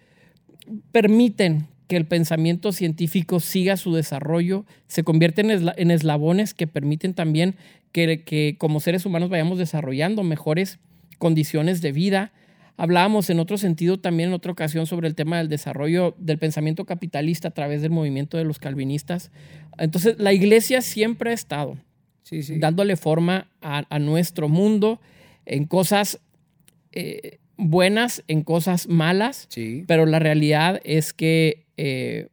permiten 0.93 1.67
que 1.91 1.97
el 1.97 2.07
pensamiento 2.07 2.71
científico 2.71 3.41
siga 3.41 3.77
su 3.77 3.93
desarrollo, 3.93 4.65
se 4.87 5.03
convierten 5.03 5.51
en, 5.51 5.91
eslabones 5.91 6.55
que 6.55 6.69
permiten 6.69 7.15
también 7.15 7.57
que, 7.91 8.55
como 8.59 8.79
seres 8.79 9.07
humanos 9.07 9.29
vayamos 9.29 9.59
desarrollando 9.59 10.23
mejores 10.23 10.79
condiciones 11.19 11.83
de 11.83 11.91
vida. 11.91 12.33
Hablábamos 12.77 13.29
en 13.29 13.41
otro 13.41 13.59
sentido 13.59 13.99
también 13.99 14.29
en 14.29 14.35
otra 14.37 14.53
ocasión 14.53 14.87
sobre 14.87 15.09
el 15.09 15.17
tema 15.17 15.39
del 15.39 15.49
desarrollo 15.49 16.15
del 16.17 16.39
pensamiento 16.39 16.85
capitalista 16.85 17.49
a 17.49 17.55
través 17.55 17.83
del 17.83 17.91
movimiento 17.91 18.37
de 18.37 18.45
los 18.45 18.61
calvinistas. 18.61 19.33
Entonces, 19.77 20.15
la 20.21 20.33
iglesia 20.33 20.83
siempre 20.83 21.33
ha 21.33 21.35
estado 21.35 21.77
dándole 22.61 22.95
forma 22.95 23.49
a, 23.63 23.99
nuestro 23.99 24.49
mundo 24.49 25.01
en 25.45 25.67
cosas 25.67 26.21
eh, 26.93 27.41
buenas, 27.57 28.23
en 28.29 28.45
cosas 28.45 28.87
malas, 28.87 29.49
pero 29.89 30.07
la 30.07 30.21
realidad 30.21 30.81
es 30.85 31.13
que 31.13 31.67
eh, 31.83 32.29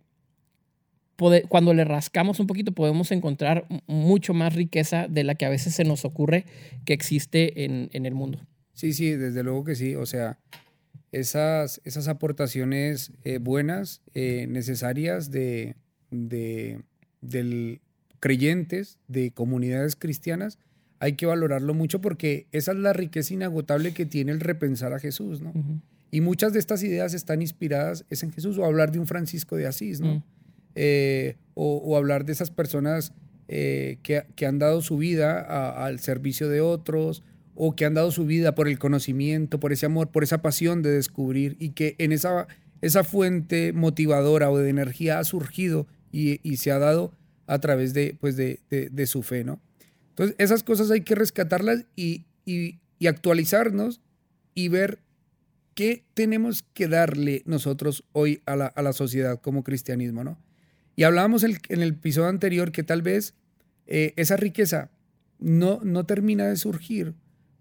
cuando 1.47 1.73
le 1.73 1.85
rascamos 1.85 2.39
un 2.41 2.47
poquito 2.47 2.73
podemos 2.73 3.11
encontrar 3.11 3.65
mucho 3.87 4.33
más 4.33 4.53
riqueza 4.53 5.07
de 5.07 5.23
la 5.23 5.35
que 5.35 5.45
a 5.45 5.49
veces 5.49 5.73
se 5.73 5.85
nos 5.85 6.03
ocurre 6.03 6.45
que 6.85 6.93
existe 6.93 7.63
en, 7.63 7.89
el 7.91 8.13
mundo. 8.13 8.45
Sí, 8.73 8.91
sí, 8.91 9.11
desde 9.11 9.43
luego 9.43 9.63
que 9.63 9.75
sí. 9.75 9.95
O 9.95 10.05
sea, 10.05 10.37
esas, 11.11 11.81
esas 11.85 12.09
aportaciones 12.09 13.13
eh, 13.23 13.39
buenas, 13.39 14.01
eh, 14.13 14.45
necesarias 14.49 15.31
de, 15.31 15.75
de 16.11 16.81
del 17.21 17.79
creyentes, 18.19 18.99
de 19.07 19.31
comunidades 19.31 19.95
cristianas, 19.95 20.59
hay 20.99 21.13
que 21.13 21.25
valorarlo 21.25 21.73
mucho 21.73 22.01
porque 22.01 22.47
esa 22.51 22.73
es 22.73 22.77
la 22.77 22.93
riqueza 22.93 23.33
inagotable 23.33 23.93
que 23.93 24.05
tiene 24.05 24.33
el 24.33 24.39
repensar 24.39 24.93
a 24.93 24.99
Jesús, 24.99 25.41
¿no? 25.41 25.53
Y 26.11 26.21
muchas 26.21 26.53
de 26.53 26.59
estas 26.59 26.83
ideas 26.83 27.13
están 27.13 27.41
inspiradas 27.41 28.05
es 28.09 28.23
en 28.23 28.31
Jesús, 28.31 28.57
o 28.57 28.65
hablar 28.65 28.91
de 28.91 28.99
un 28.99 29.07
Francisco 29.07 29.55
de 29.55 29.67
Asís, 29.67 29.99
¿no? 29.99 30.15
Mm. 30.15 30.23
Eh, 30.75 31.37
o, 31.55 31.97
hablar 31.97 32.23
de 32.23 32.33
esas 32.33 32.51
personas 32.51 33.11
eh, 33.47 33.97
que, 34.03 34.45
han 34.45 34.59
dado 34.59 34.81
su 34.81 34.97
vida 34.97 35.39
al 35.83 35.99
servicio 35.99 36.49
de 36.49 36.61
otros, 36.61 37.23
o 37.55 37.75
que 37.75 37.85
han 37.85 37.95
dado 37.95 38.11
su 38.11 38.25
vida 38.25 38.53
por 38.53 38.67
el 38.67 38.77
conocimiento, 38.77 39.59
por 39.59 39.73
ese 39.73 39.87
amor, 39.87 40.11
por 40.11 40.23
esa 40.23 40.43
pasión 40.43 40.83
de 40.83 40.91
descubrir, 40.91 41.57
y 41.59 41.69
que 41.69 41.95
en 41.97 42.11
esa, 42.11 42.47
esa 42.81 43.03
fuente 43.03 43.73
motivadora 43.73 44.51
o 44.51 44.57
de 44.59 44.69
energía 44.69 45.17
ha 45.17 45.23
surgido 45.23 45.87
y, 46.11 46.57
se 46.57 46.71
ha 46.71 46.77
dado 46.77 47.11
a 47.47 47.59
través 47.59 47.95
de, 47.95 48.15
pues 48.19 48.37
de, 48.37 48.59
de, 48.69 49.07
su 49.07 49.23
fe, 49.23 49.43
¿no? 49.43 49.59
Entonces, 50.09 50.35
esas 50.37 50.61
cosas 50.61 50.91
hay 50.91 51.01
que 51.01 51.15
rescatarlas 51.15 51.85
y, 51.95 52.25
y, 52.45 52.79
y 52.99 53.07
actualizarnos 53.07 54.01
y 54.53 54.67
ver 54.69 54.99
¿qué 55.77 56.03
tenemos 56.15 56.63
que 56.73 56.87
darle 56.87 57.43
nosotros 57.45 58.03
hoy 58.11 58.41
a 58.47 58.55
la, 58.55 58.93
sociedad 58.93 59.39
como 59.39 59.63
cristianismo? 59.63 60.23
¿no? 60.23 60.39
Y 60.95 61.03
hablábamos 61.03 61.43
en 61.43 61.59
el 61.69 61.83
episodio 61.83 62.29
anterior 62.29 62.71
que 62.71 62.81
tal 62.81 63.03
vez 63.03 63.35
eh, 63.85 64.11
esa 64.15 64.37
riqueza 64.37 64.89
no, 65.37 65.79
no 65.83 66.03
termina 66.07 66.47
de 66.47 66.55
surgir 66.55 67.13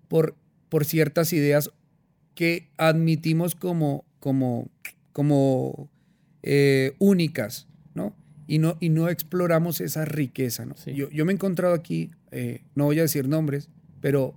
por, 0.09 0.35
por 0.71 0.87
ciertas 0.87 1.35
ideas 1.35 1.71
que 2.35 2.71
admitimos 2.79 3.55
como, 3.55 4.07
como, 4.19 4.71
como 5.13 5.91
eh, 6.43 6.95
únicas, 6.99 7.69
¿no? 7.93 8.17
Y, 8.47 8.61
¿no? 8.61 8.79
y 8.81 8.89
no 8.89 9.11
exploramos 9.11 9.83
esa 9.83 10.07
riqueza, 10.07 10.65
¿no? 10.65 10.75
Yo, 10.87 11.11
yo, 11.11 11.27
me 11.27 11.33
he 11.33 11.35
encontrado 11.35 11.75
aquí, 11.75 12.13
eh, 12.31 12.63
no 12.75 12.85
voy 12.85 12.99
a 12.99 13.03
decir 13.03 13.29
nombres, 13.29 13.69
pero, 14.01 14.35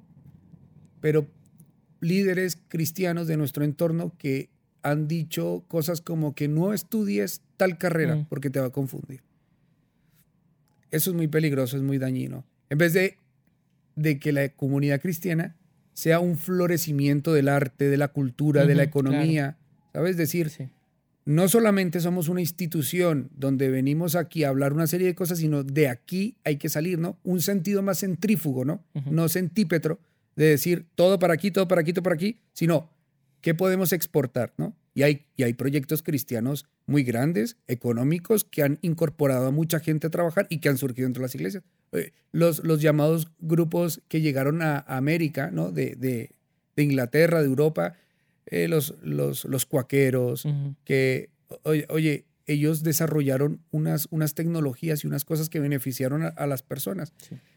pero 1.00 1.30
líderes 2.02 2.58
cristianos 2.68 3.28
de 3.28 3.38
nuestro 3.38 3.64
entorno 3.64 4.14
que 4.18 4.50
han 4.82 5.08
dicho 5.08 5.64
cosas 5.68 6.02
como 6.02 6.36
que 6.36 6.48
no 6.48 6.74
estudies 6.74 7.42
tal 7.58 7.78
carrera 7.78 8.16
mm. 8.16 8.26
porque 8.30 8.50
te 8.50 8.60
va 8.60 8.68
a 8.68 8.72
confundir. 8.72 9.22
Eso 10.92 11.12
es 11.12 11.16
muy 11.16 11.28
peligroso, 11.28 11.78
es 11.78 11.84
muy 11.84 11.98
dañino. 11.98 12.46
En 12.70 12.78
vez 12.78 12.94
de, 12.94 13.18
de 13.96 14.20
que 14.20 14.32
la 14.32 14.50
comunidad 14.50 15.02
cristiana 15.02 15.56
sea 15.94 16.20
un 16.20 16.38
florecimiento 16.38 17.34
del 17.34 17.50
arte, 17.50 17.90
de 17.90 17.98
la 17.98 18.08
cultura, 18.08 18.66
de 18.66 18.76
la 18.76 18.84
economía, 18.84 19.58
¿sabes? 19.92 20.16
Decir, 20.16 20.50
no 21.26 21.48
solamente 21.50 22.00
somos 22.00 22.30
una 22.30 22.40
institución 22.40 23.30
donde 23.36 23.70
venimos 23.70 24.16
aquí 24.16 24.44
a 24.44 24.50
hablar 24.50 24.74
una 24.74 24.88
serie 24.88 25.08
de 25.08 25.16
cosas, 25.16 25.40
sino 25.40 25.64
de 25.64 25.90
aquí 25.90 26.38
hay 26.46 26.56
que 26.56 26.70
salir, 26.70 27.00
¿no? 27.00 27.18
Un 27.24 27.42
sentido 27.42 27.82
más 27.82 28.00
centrífugo, 28.00 28.64
¿no? 28.66 28.82
No 29.12 29.28
centípetro, 29.28 30.00
de 30.40 30.46
decir 30.46 30.86
todo 30.96 31.20
para 31.20 31.34
aquí, 31.34 31.52
todo 31.52 31.68
para 31.68 31.82
aquí, 31.82 31.92
todo 31.92 32.04
para 32.04 32.16
aquí, 32.16 32.40
sino 32.54 32.90
qué 33.42 33.54
podemos 33.54 33.92
exportar, 33.92 34.54
¿no? 34.56 34.74
Y 34.94 35.04
hay, 35.04 35.26
y 35.36 35.44
hay 35.44 35.52
proyectos 35.52 36.02
cristianos 36.02 36.66
muy 36.86 37.04
grandes, 37.04 37.58
económicos, 37.68 38.46
que 38.46 38.64
han 38.64 38.80
incorporado 38.82 39.48
a 39.48 39.52
mucha 39.52 39.82
gente 39.82 40.08
a 40.08 40.10
trabajar 40.10 40.48
y 40.50 40.60
que 40.60 40.70
han 40.70 40.78
surgido 40.78 41.08
entre 41.08 41.22
las 41.22 41.36
iglesias. 41.36 41.66
Eh, 41.92 42.14
los, 42.32 42.64
los 42.64 42.82
llamados 42.82 43.28
grupos 43.40 44.02
que 44.08 44.22
llegaron 44.22 44.62
a, 44.62 44.80
América, 44.80 45.52
¿no? 45.52 45.74
De, 45.74 45.96
de, 45.98 46.32
Inglaterra, 46.82 47.42
de 47.42 47.46
Europa, 47.46 47.96
eh, 48.46 48.70
los, 48.70 48.96
los, 49.04 49.44
los 49.44 49.66
cuaqueros, 49.66 50.48
que, 50.86 51.32
oye, 51.64 52.28
ellos 52.46 52.84
desarrollaron 52.84 53.62
unas, 53.72 54.08
unas 54.10 54.36
tecnologías 54.36 55.04
y 55.04 55.08
unas 55.08 55.26
cosas 55.26 55.50
que 55.50 55.60
beneficiaron 55.60 56.32
a, 56.34 56.48
las 56.48 56.64
personas. 56.64 57.12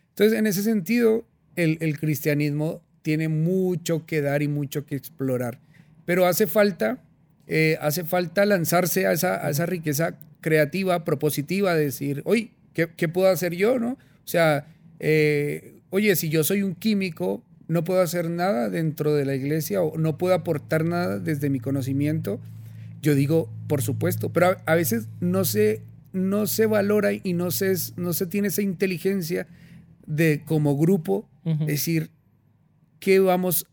Entonces, 0.08 0.36
en 0.36 0.48
ese 0.48 0.64
sentido, 0.64 1.28
el, 1.56 1.98
cristianismo 1.98 2.82
tiene 3.02 3.28
mucho 3.28 4.06
que 4.06 4.20
dar 4.20 4.42
y 4.42 4.48
mucho 4.48 4.86
que 4.86 4.96
explorar. 4.96 5.58
Pero 6.04 6.26
hace 6.26 6.46
falta, 6.46 6.98
eh, 7.46 7.78
hace 7.80 8.04
falta 8.04 8.44
lanzarse 8.46 9.06
a 9.06 9.12
esa, 9.12 9.46
a 9.46 9.50
esa, 9.50 9.66
riqueza 9.66 10.18
creativa, 10.40 11.04
propositiva, 11.04 11.74
de 11.74 11.84
decir, 11.84 12.22
oye, 12.24 12.50
¿qué, 12.74 13.08
puedo 13.08 13.28
hacer 13.28 13.54
yo? 13.54 13.78
¿no? 13.78 13.92
O 13.92 14.28
sea, 14.28 14.66
eh, 15.00 15.80
oye, 15.90 16.16
si 16.16 16.28
yo 16.28 16.44
soy 16.44 16.62
un 16.62 16.74
químico, 16.74 17.42
no 17.68 17.84
puedo 17.84 18.00
hacer 18.02 18.28
nada 18.30 18.68
dentro 18.68 19.14
de 19.14 19.24
la 19.24 19.34
iglesia 19.34 19.82
o 19.82 19.96
no 19.98 20.18
puedo 20.18 20.34
aportar 20.34 20.84
nada 20.84 21.18
desde 21.18 21.50
mi 21.50 21.60
conocimiento. 21.60 22.40
Yo 23.00 23.14
digo, 23.14 23.50
por 23.66 23.82
supuesto, 23.82 24.32
pero 24.32 24.56
a, 24.64 24.74
veces 24.74 25.08
no 25.20 25.44
se, 25.44 25.80
no 26.12 26.46
se 26.46 26.66
valora 26.66 27.12
y 27.12 27.32
no 27.32 27.50
se, 27.50 27.74
no 27.96 28.12
se 28.12 28.26
tiene 28.26 28.48
esa 28.48 28.62
inteligencia 28.62 29.46
de 30.06 30.42
como 30.44 30.76
grupo 30.76 31.28
decir 31.44 32.11
qué 33.00 33.18
vamos, 33.18 33.66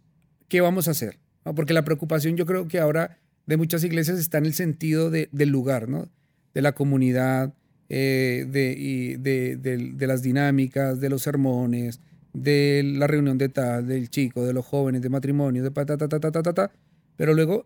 qué 0.47 0.61
vamos 0.61 0.87
a 0.87 0.91
hacer. 0.91 1.19
Porque 1.55 1.73
la 1.73 1.83
preocupación 1.85 2.35
yo 2.35 2.45
creo 2.45 2.67
que 2.67 2.79
ahora 2.79 3.17
de 3.45 3.57
muchas 3.57 3.83
iglesias 3.83 4.19
está 4.19 4.37
en 4.37 4.45
el 4.45 4.53
sentido 4.53 5.09
de, 5.09 5.29
del 5.31 5.49
lugar, 5.49 5.89
¿no? 5.89 6.09
de 6.53 6.61
la 6.61 6.73
comunidad, 6.73 7.53
eh, 7.89 8.45
de, 8.49 8.75
y 8.77 9.15
de, 9.15 9.55
de, 9.57 10.07
las 10.07 10.21
dinámicas, 10.21 10.99
de 10.99 11.09
los 11.09 11.21
sermones, 11.23 12.01
de 12.33 12.83
la 12.85 13.07
reunión 13.07 13.37
de 13.37 13.49
tal, 13.49 13.87
del 13.87 14.09
chico, 14.09 14.45
de 14.45 14.53
los 14.53 14.65
jóvenes, 14.65 15.01
de 15.01 15.09
matrimonio, 15.09 15.63
de 15.63 15.71
ta, 15.71 15.85
ta, 15.85 15.97
ta, 15.97 16.19
ta, 16.19 16.31
ta, 16.31 16.53
ta, 16.53 16.71
pero 17.15 17.33
luego 17.33 17.65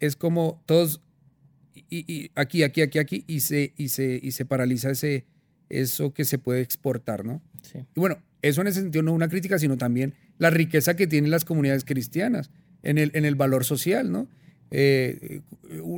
es 0.00 0.16
como 0.16 0.62
todos 0.66 1.00
y, 1.74 2.12
y, 2.12 2.30
aquí, 2.34 2.62
aquí, 2.62 2.82
aquí, 2.82 2.98
aquí, 2.98 3.24
y 3.26 3.40
se, 3.40 3.72
y 3.76 3.88
se, 3.88 4.18
y 4.22 4.30
se 4.32 4.44
paraliza 4.44 4.90
ese, 4.90 5.26
eso 5.68 6.12
que 6.12 6.24
se 6.24 6.38
puede 6.38 6.60
exportar, 6.60 7.24
¿no? 7.24 7.42
Sí. 7.62 7.78
Y 7.96 8.00
bueno, 8.00 8.18
eso 8.48 8.60
en 8.60 8.66
ese 8.66 8.80
sentido 8.80 9.02
no 9.02 9.12
una 9.12 9.28
crítica, 9.28 9.58
sino 9.58 9.78
también 9.78 10.14
la 10.38 10.50
riqueza 10.50 10.96
que 10.96 11.06
tienen 11.06 11.30
las 11.30 11.46
comunidades 11.46 11.84
cristianas 11.84 12.50
en 12.82 12.98
el, 12.98 13.10
en 13.14 13.24
el 13.24 13.36
valor 13.36 13.64
social, 13.64 14.12
¿no? 14.12 14.28
Eh, 14.70 15.40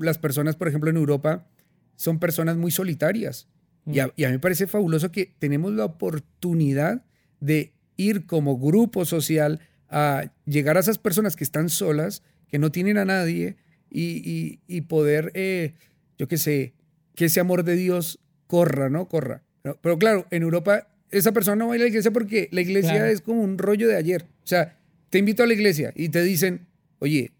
las 0.00 0.18
personas, 0.18 0.54
por 0.54 0.68
ejemplo, 0.68 0.88
en 0.88 0.96
Europa 0.96 1.48
son 1.96 2.20
personas 2.20 2.56
muy 2.56 2.70
solitarias. 2.70 3.48
Y, 3.84 3.98
a, 3.98 4.12
y, 4.16 4.24
a, 4.24 4.28
mí 4.28 4.34
me 4.34 4.38
parece 4.38 4.66
fabuloso 4.66 5.10
que 5.10 5.34
tenemos 5.38 5.72
la 5.72 5.84
oportunidad 5.84 7.04
de 7.40 7.72
ir 7.96 8.26
como 8.26 8.58
grupo 8.58 9.04
social 9.04 9.60
a 9.88 10.30
llegar 10.44 10.76
a 10.76 10.80
esas 10.80 10.98
personas 10.98 11.34
que 11.34 11.44
están 11.44 11.68
solas, 11.68 12.22
que 12.48 12.58
no 12.58 12.70
tienen 12.70 12.98
a 12.98 13.04
nadie, 13.04 13.56
y, 13.90 14.60
y, 14.66 14.80
poder, 14.82 15.32
eh, 15.34 15.74
yo 16.18 16.28
qué 16.28 16.36
sé, 16.36 16.74
que 17.14 17.24
ese 17.24 17.40
amor 17.40 17.64
de 17.64 17.76
Dios 17.76 18.20
corra, 18.46 18.88
¿no? 18.88 19.08
Corra. 19.08 19.42
Pero, 19.80 19.98
claro, 19.98 20.26
en 20.30 20.42
Europa 20.42 20.88
esa 21.10 21.32
persona 21.32 21.56
no 21.56 21.68
va 21.68 21.74
a 21.74 21.76
ir 21.76 21.82
a 21.82 21.84
la 21.84 21.88
iglesia 21.88 22.10
porque 22.10 22.48
la 22.52 22.60
iglesia 22.60 23.08
es 23.10 23.20
como 23.20 23.42
un 23.42 23.58
rollo 23.58 23.88
de 23.88 23.96
ayer. 23.96 24.26
O 24.44 24.46
sea, 24.46 24.78
te 25.10 25.18
invito 25.18 25.42
a 25.42 25.46
la 25.46 25.54
iglesia 25.54 25.92
y 25.94 26.08
te 26.08 26.22
dicen, 26.22 26.66
oye, 26.98 27.32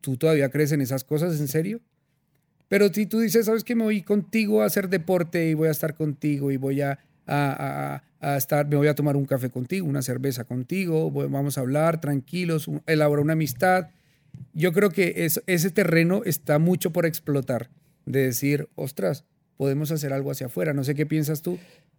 ¿tú 0.00 0.16
todavía 0.16 0.50
crees 0.50 0.72
en 0.72 0.80
esas 0.80 1.04
cosas 1.04 1.38
en 1.40 1.48
serio? 1.48 1.80
Pero 2.68 2.92
si 2.92 3.06
tú 3.06 3.20
dices, 3.20 3.46
¿sabes 3.46 3.64
que 3.64 3.74
Me 3.74 3.84
voy 3.84 4.02
contigo 4.02 4.62
a 4.62 4.66
hacer 4.66 4.88
deporte 4.88 5.48
y 5.48 5.54
voy 5.54 5.68
a 5.68 5.72
estar 5.72 5.94
contigo 5.94 6.50
y 6.50 6.58
voy 6.58 6.82
a, 6.82 6.98
a, 7.26 8.02
a, 8.20 8.36
estar, 8.36 8.66
me 8.66 8.76
voy 8.76 8.88
a 8.88 8.94
tomar 8.94 9.16
un 9.16 9.24
café 9.24 9.48
contigo, 9.48 9.86
una 9.86 10.02
cerveza 10.02 10.44
contigo, 10.44 11.10
vamos 11.10 11.56
a 11.56 11.62
hablar 11.62 12.00
tranquilos, 12.00 12.70
elaborar 12.86 13.24
una 13.24 13.32
amistad. 13.32 13.88
Yo 14.52 14.72
creo 14.72 14.90
que 14.90 15.26
ese 15.46 15.70
terreno 15.70 16.22
está 16.24 16.58
mucho 16.58 16.92
por 16.92 17.06
explotar, 17.06 17.70
de 18.04 18.24
decir, 18.24 18.68
ostras, 18.74 19.24
podemos 19.56 19.90
hacer 19.90 20.12
algo 20.12 20.30
hacia 20.30 20.46
afuera. 20.46 20.72
No 20.72 20.84
sé 20.84 20.94
qué 20.94 21.04
piensas 21.04 21.42
tú. 21.42 21.58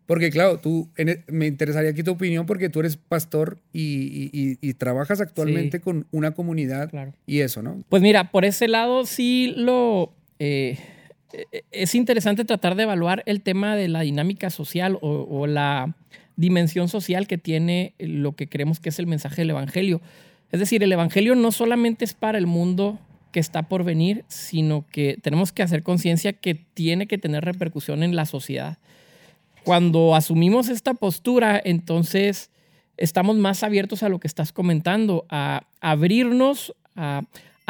Porque 0.09 0.31
claro, 0.31 0.59
tú, 0.59 0.89
e, 0.97 1.21
me 1.27 1.45
interesaría 1.45 1.91
aquí 1.91 2.01
tu 2.01 2.09
opinión 2.09 2.47
porque 2.47 2.67
tú 2.67 2.79
eres 2.79 2.97
pastor 2.97 3.59
y, 3.71 4.73
trabajas 4.73 5.21
actualmente 5.21 5.81
con 5.81 6.07
una 6.09 6.31
comunidad 6.31 6.89
y 7.27 7.41
eso, 7.41 7.61
¿no? 7.61 7.83
Pues 7.89 8.01
mira, 8.01 8.31
por 8.31 8.43
ese 8.43 8.67
lado 8.67 9.05
sí 9.05 9.53
lo... 9.55 10.11
Eh, 10.39 10.79
es 11.69 11.93
interesante 11.93 12.43
tratar 12.43 12.73
de 12.73 12.83
evaluar 12.83 13.21
el 13.27 13.41
tema 13.43 13.75
de 13.75 13.87
la 13.87 14.01
dinámica 14.01 14.49
social 14.49 14.97
o, 14.99 15.45
la 15.45 15.95
dimensión 16.37 16.89
social 16.89 17.27
que 17.27 17.37
tiene 17.37 17.93
lo 17.99 18.35
que 18.35 18.49
creemos 18.49 18.79
que 18.79 18.89
es 18.89 18.97
el 18.97 19.05
mensaje 19.05 19.43
del 19.43 19.51
Evangelio. 19.51 20.01
Es 20.51 20.59
decir, 20.59 20.81
el 20.81 20.91
Evangelio 20.91 21.35
no 21.35 21.51
solamente 21.51 22.03
es 22.03 22.15
para 22.15 22.39
el 22.39 22.47
mundo 22.47 22.97
que 23.31 23.39
está 23.39 23.69
por 23.69 23.83
venir, 23.83 24.25
sino 24.27 24.87
que 24.91 25.19
tenemos 25.21 25.51
que 25.51 25.61
hacer 25.61 25.83
conciencia 25.83 26.33
que 26.33 26.55
tiene 26.55 27.05
que 27.05 27.19
tener 27.19 27.45
repercusión 27.45 28.01
en 28.01 28.15
la 28.15 28.25
sociedad. 28.25 28.79
Cuando 29.69 30.15
asumimos 30.15 30.67
esta 30.67 30.95
postura, 30.95 31.61
entonces 31.63 32.49
estamos 32.97 33.35
más 33.37 33.61
abiertos 33.61 34.01
a 34.01 34.09
lo 34.09 34.19
que 34.19 34.25
estás 34.25 34.51
comentando, 34.51 35.27
a 35.29 35.67
abrirnos 35.79 36.73
a, 36.95 37.21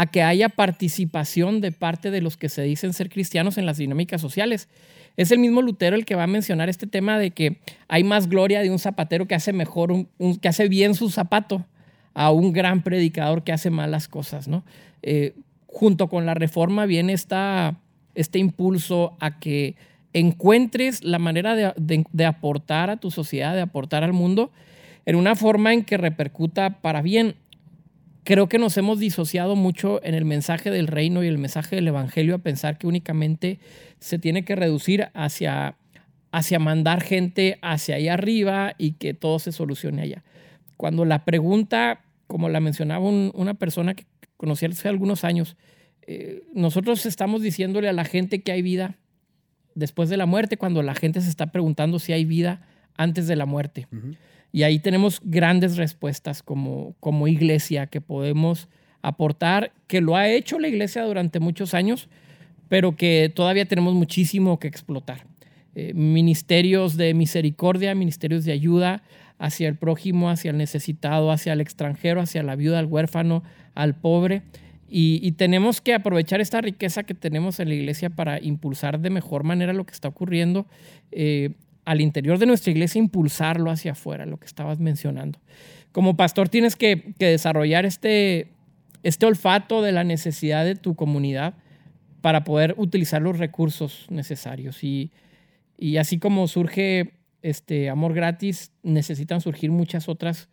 que 0.09 0.23
haya 0.23 0.47
participación 0.47 1.59
de 1.59 1.73
parte 1.73 2.09
de 2.09 2.21
los 2.21 2.37
que 2.37 2.47
se 2.47 2.61
dicen 2.61 2.93
ser 2.93 3.09
cristianos 3.09 3.57
en 3.57 3.65
las 3.65 3.79
dinámicas 3.79 4.21
sociales. 4.21 4.69
Es 5.17 5.31
el 5.31 5.39
mismo 5.39 5.61
Lutero 5.61 5.97
el 5.97 6.05
que 6.05 6.15
va 6.15 6.23
a 6.23 6.27
mencionar 6.27 6.69
este 6.69 6.87
tema 6.87 7.19
de 7.19 7.31
que 7.31 7.59
hay 7.89 8.05
más 8.05 8.29
gloria 8.29 8.61
de 8.61 8.71
un 8.71 8.79
zapatero 8.79 9.27
que 9.27 9.35
hace 9.35 9.51
mejor, 9.51 10.05
que 10.41 10.47
hace 10.47 10.69
bien 10.69 10.95
su 10.95 11.09
zapato, 11.09 11.65
a 12.13 12.31
un 12.31 12.53
gran 12.53 12.81
predicador 12.81 13.43
que 13.43 13.51
hace 13.51 13.71
malas 13.71 14.07
cosas, 14.07 14.47
¿no? 14.47 14.63
Eh, 15.01 15.33
junto 15.67 16.07
con 16.07 16.25
la 16.25 16.33
reforma 16.33 16.85
viene 16.85 17.11
esta, 17.11 17.77
este 18.15 18.39
impulso 18.39 19.17
a 19.19 19.41
que 19.41 19.75
encuentres 20.13 21.03
la 21.03 21.19
manera 21.19 21.55
de, 21.55 22.25
aportar 22.25 22.89
a 22.89 22.97
tu 22.97 23.11
sociedad, 23.11 23.53
de 23.53 23.61
aportar 23.61 24.03
al 24.03 24.13
mundo, 24.13 24.51
en 25.05 25.15
una 25.15 25.35
forma 25.35 25.73
en 25.73 25.83
que 25.83 25.97
repercuta 25.97 26.81
para 26.81 27.01
bien. 27.01 27.35
Creo 28.23 28.49
que 28.49 28.59
nos 28.59 28.77
hemos 28.77 28.99
disociado 28.99 29.55
mucho 29.55 30.03
en 30.03 30.13
el 30.13 30.25
mensaje 30.25 30.71
del 30.71 30.87
reino 30.87 31.23
y 31.23 31.27
el 31.27 31.37
mensaje 31.37 31.75
del 31.75 31.87
evangelio 31.87 32.35
a 32.35 32.39
pensar 32.39 32.77
que 32.77 32.87
únicamente 32.87 33.59
se 33.99 34.19
tiene 34.19 34.45
que 34.45 34.55
reducir 34.55 35.09
hacia, 35.13 35.77
hacia 36.31 36.59
mandar 36.59 37.01
gente 37.01 37.57
hacia 37.61 37.95
allá 37.95 38.13
arriba 38.13 38.75
y 38.77 38.93
que 38.93 39.13
todo 39.13 39.39
se 39.39 39.51
solucione 39.51 40.01
allá. 40.01 40.23
Cuando 40.77 41.05
la 41.05 41.25
pregunta, 41.25 42.01
como 42.27 42.49
la 42.49 42.59
mencionaba 42.59 43.03
una 43.03 43.53
persona 43.55 43.95
que 43.95 44.05
conocí 44.37 44.65
hace 44.65 44.89
algunos 44.89 45.23
años, 45.23 45.57
eh, 46.05 46.43
nosotros 46.53 47.05
estamos 47.05 47.41
diciéndole 47.41 47.89
a 47.89 47.93
la 47.93 48.05
gente 48.05 48.41
que 48.41 48.51
hay 48.51 48.61
vida 48.61 48.98
después 49.75 50.09
de 50.09 50.17
la 50.17 50.25
muerte, 50.25 50.57
cuando 50.57 50.83
la 50.83 50.95
gente 50.95 51.21
se 51.21 51.29
está 51.29 51.47
preguntando 51.47 51.99
si 51.99 52.13
hay 52.13 52.25
vida 52.25 52.61
antes 52.97 53.27
de 53.27 53.35
la 53.35 53.45
muerte. 53.45 53.87
Y 54.51 54.63
ahí 54.63 54.79
tenemos 54.79 55.21
grandes 55.23 55.77
respuestas 55.77 56.43
como, 56.43 56.95
como 56.99 57.27
iglesia 57.27 57.87
que 57.87 58.01
podemos 58.01 58.67
aportar, 59.01 59.71
que 59.87 60.01
lo 60.01 60.15
ha 60.15 60.27
hecho 60.27 60.59
la 60.59 60.67
iglesia 60.67 61.03
durante 61.03 61.39
muchos 61.39 61.73
años, 61.73 62.09
pero 62.67 62.95
que 62.95 63.31
todavía 63.33 63.65
tenemos 63.65 63.93
muchísimo 63.93 64.59
que 64.59 64.67
explotar. 64.67 65.25
Eh, 65.75 65.93
ministerios 65.93 66.97
de 66.97 67.13
misericordia, 67.13 67.95
ministerios 67.95 68.43
de 68.43 68.51
ayuda 68.51 69.03
hacia 69.37 69.69
el 69.69 69.75
prójimo, 69.75 70.29
hacia 70.29 70.51
el 70.51 70.57
necesitado, 70.57 71.31
hacia 71.31 71.53
el 71.53 71.61
extranjero, 71.61 72.21
hacia 72.21 72.43
la 72.43 72.55
viuda, 72.55 72.79
al 72.79 72.87
huérfano, 72.87 73.43
al 73.75 73.95
pobre. 73.95 74.41
Y, 74.91 75.31
tenemos 75.33 75.81
que 75.81 75.93
aprovechar 75.93 76.41
esta 76.41 76.61
riqueza 76.61 77.03
que 77.03 77.13
tenemos 77.13 77.59
en 77.59 77.69
la 77.69 77.75
iglesia 77.75 78.09
para 78.09 78.41
impulsar 78.41 78.99
de 78.99 79.11
mejor 79.11 79.43
manera 79.43 79.71
lo 79.71 79.85
que 79.85 79.93
está 79.93 80.07
ocurriendo 80.07 80.65
eh, 81.11 81.51
al 81.85 82.01
interior 82.01 82.39
de 82.39 82.47
nuestra 82.47 82.71
iglesia, 82.71 82.99
impulsarlo 82.99 83.69
hacia 83.69 83.91
afuera, 83.91 84.25
lo 84.25 84.37
que 84.37 84.47
estabas 84.47 84.79
mencionando. 84.79 85.39
Como 85.91 86.17
pastor 86.17 86.49
tienes 86.49 86.75
que, 86.75 87.13
desarrollar 87.19 87.85
este, 87.85 88.51
este 89.03 89.25
olfato 89.25 89.81
de 89.81 89.91
la 89.91 90.03
necesidad 90.03 90.65
de 90.65 90.75
tu 90.75 90.95
comunidad 90.95 91.53
para 92.21 92.43
poder 92.43 92.73
utilizar 92.77 93.21
los 93.21 93.37
recursos 93.37 94.07
necesarios. 94.09 94.83
Y, 94.83 95.11
y 95.77 95.97
así 95.97 96.17
como 96.17 96.47
surge 96.47 97.13
este 97.41 97.89
amor 97.89 98.13
gratis, 98.13 98.71
necesitan 98.81 99.39
surgir 99.39 99.71
muchas 99.71 100.09
otras 100.09 100.49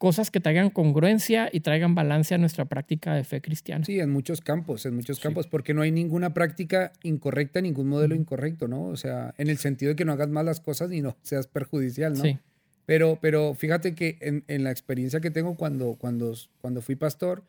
cosas 0.00 0.30
que 0.30 0.40
traigan 0.40 0.70
congruencia 0.70 1.50
y 1.52 1.60
traigan 1.60 1.94
balance 1.94 2.34
a 2.34 2.38
nuestra 2.38 2.64
práctica 2.64 3.12
de 3.12 3.22
fe 3.22 3.42
cristiana. 3.42 3.84
Sí, 3.84 4.00
en 4.00 4.08
muchos 4.08 4.40
campos, 4.40 4.86
en 4.86 4.96
muchos 4.96 5.20
campos, 5.20 5.46
porque 5.46 5.74
no 5.74 5.82
hay 5.82 5.92
ninguna 5.92 6.32
práctica 6.32 6.92
incorrecta, 7.02 7.60
ningún 7.60 7.86
modelo 7.86 8.14
incorrecto, 8.14 8.66
¿no? 8.66 8.86
O 8.86 8.96
sea, 8.96 9.34
en 9.36 9.50
el 9.50 9.58
sentido 9.58 9.90
de 9.90 9.96
que 9.96 10.06
no 10.06 10.12
hagas 10.12 10.30
mal 10.30 10.46
las 10.46 10.60
cosas 10.60 10.90
y 10.90 11.02
no 11.02 11.18
seas 11.22 11.48
perjudicial, 11.48 12.14
¿no? 12.14 12.22
Sí. 12.22 12.38
Pero, 12.86 13.18
pero 13.20 13.54
fíjate 13.54 13.94
que 13.94 14.16
en, 14.22 14.42
en, 14.48 14.64
la 14.64 14.70
experiencia 14.70 15.20
que 15.20 15.30
tengo 15.30 15.54
cuando, 15.56 15.96
cuando, 15.96 16.34
cuando 16.62 16.80
fui 16.80 16.96
pastor, 16.96 17.44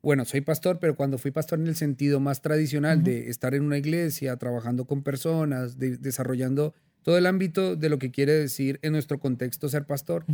bueno, 0.00 0.24
soy 0.24 0.40
pastor, 0.40 0.78
pero 0.80 0.96
cuando 0.96 1.18
fui 1.18 1.30
pastor 1.30 1.60
en 1.60 1.66
el 1.66 1.76
sentido 1.76 2.20
más 2.20 2.40
tradicional 2.40 3.04
de 3.04 3.28
estar 3.28 3.54
en 3.54 3.64
una 3.64 3.76
iglesia, 3.76 4.34
trabajando 4.38 4.86
con 4.86 5.02
personas, 5.02 5.78
desarrollando 5.78 6.74
todo 7.02 7.18
el 7.18 7.26
ámbito 7.26 7.76
de 7.76 7.88
lo 7.88 7.98
que 7.98 8.10
quiere 8.10 8.32
decir 8.32 8.78
en 8.82 8.92
nuestro 8.92 9.18
contexto 9.18 9.68
ser 9.68 9.84
pastor, 9.84 10.24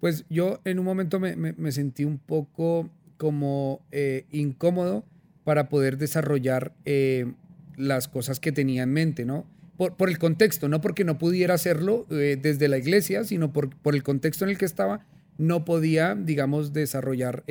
pues 0.00 0.24
yo 0.28 0.60
en 0.64 0.78
un 0.78 0.84
momento 0.84 1.20
me, 1.20 1.72
sentí 1.72 2.04
un 2.04 2.18
poco 2.18 2.88
como 3.16 3.80
eh, 3.92 4.24
incómodo 4.32 5.04
para 5.44 5.68
poder 5.68 5.98
desarrollar 5.98 6.72
eh, 6.84 7.32
las 7.76 8.08
cosas 8.08 8.40
que 8.40 8.52
tenía 8.52 8.82
en 8.82 8.92
mente, 8.92 9.24
¿no? 9.24 9.46
Por, 9.76 9.96
por 9.96 10.08
el 10.08 10.18
contexto, 10.18 10.68
no 10.68 10.80
porque 10.80 11.04
no 11.04 11.18
pudiera 11.18 11.54
hacerlo 11.54 12.06
eh, 12.10 12.38
desde 12.40 12.68
la 12.68 12.78
iglesia, 12.78 13.24
sino 13.24 13.52
por, 13.52 13.74
por, 13.76 13.94
el 13.94 14.02
contexto 14.02 14.44
en 14.44 14.50
el 14.50 14.58
que 14.58 14.64
estaba, 14.64 15.04
no 15.36 15.64
podía, 15.64 16.14
digamos, 16.14 16.72
desarrollar 16.72 17.42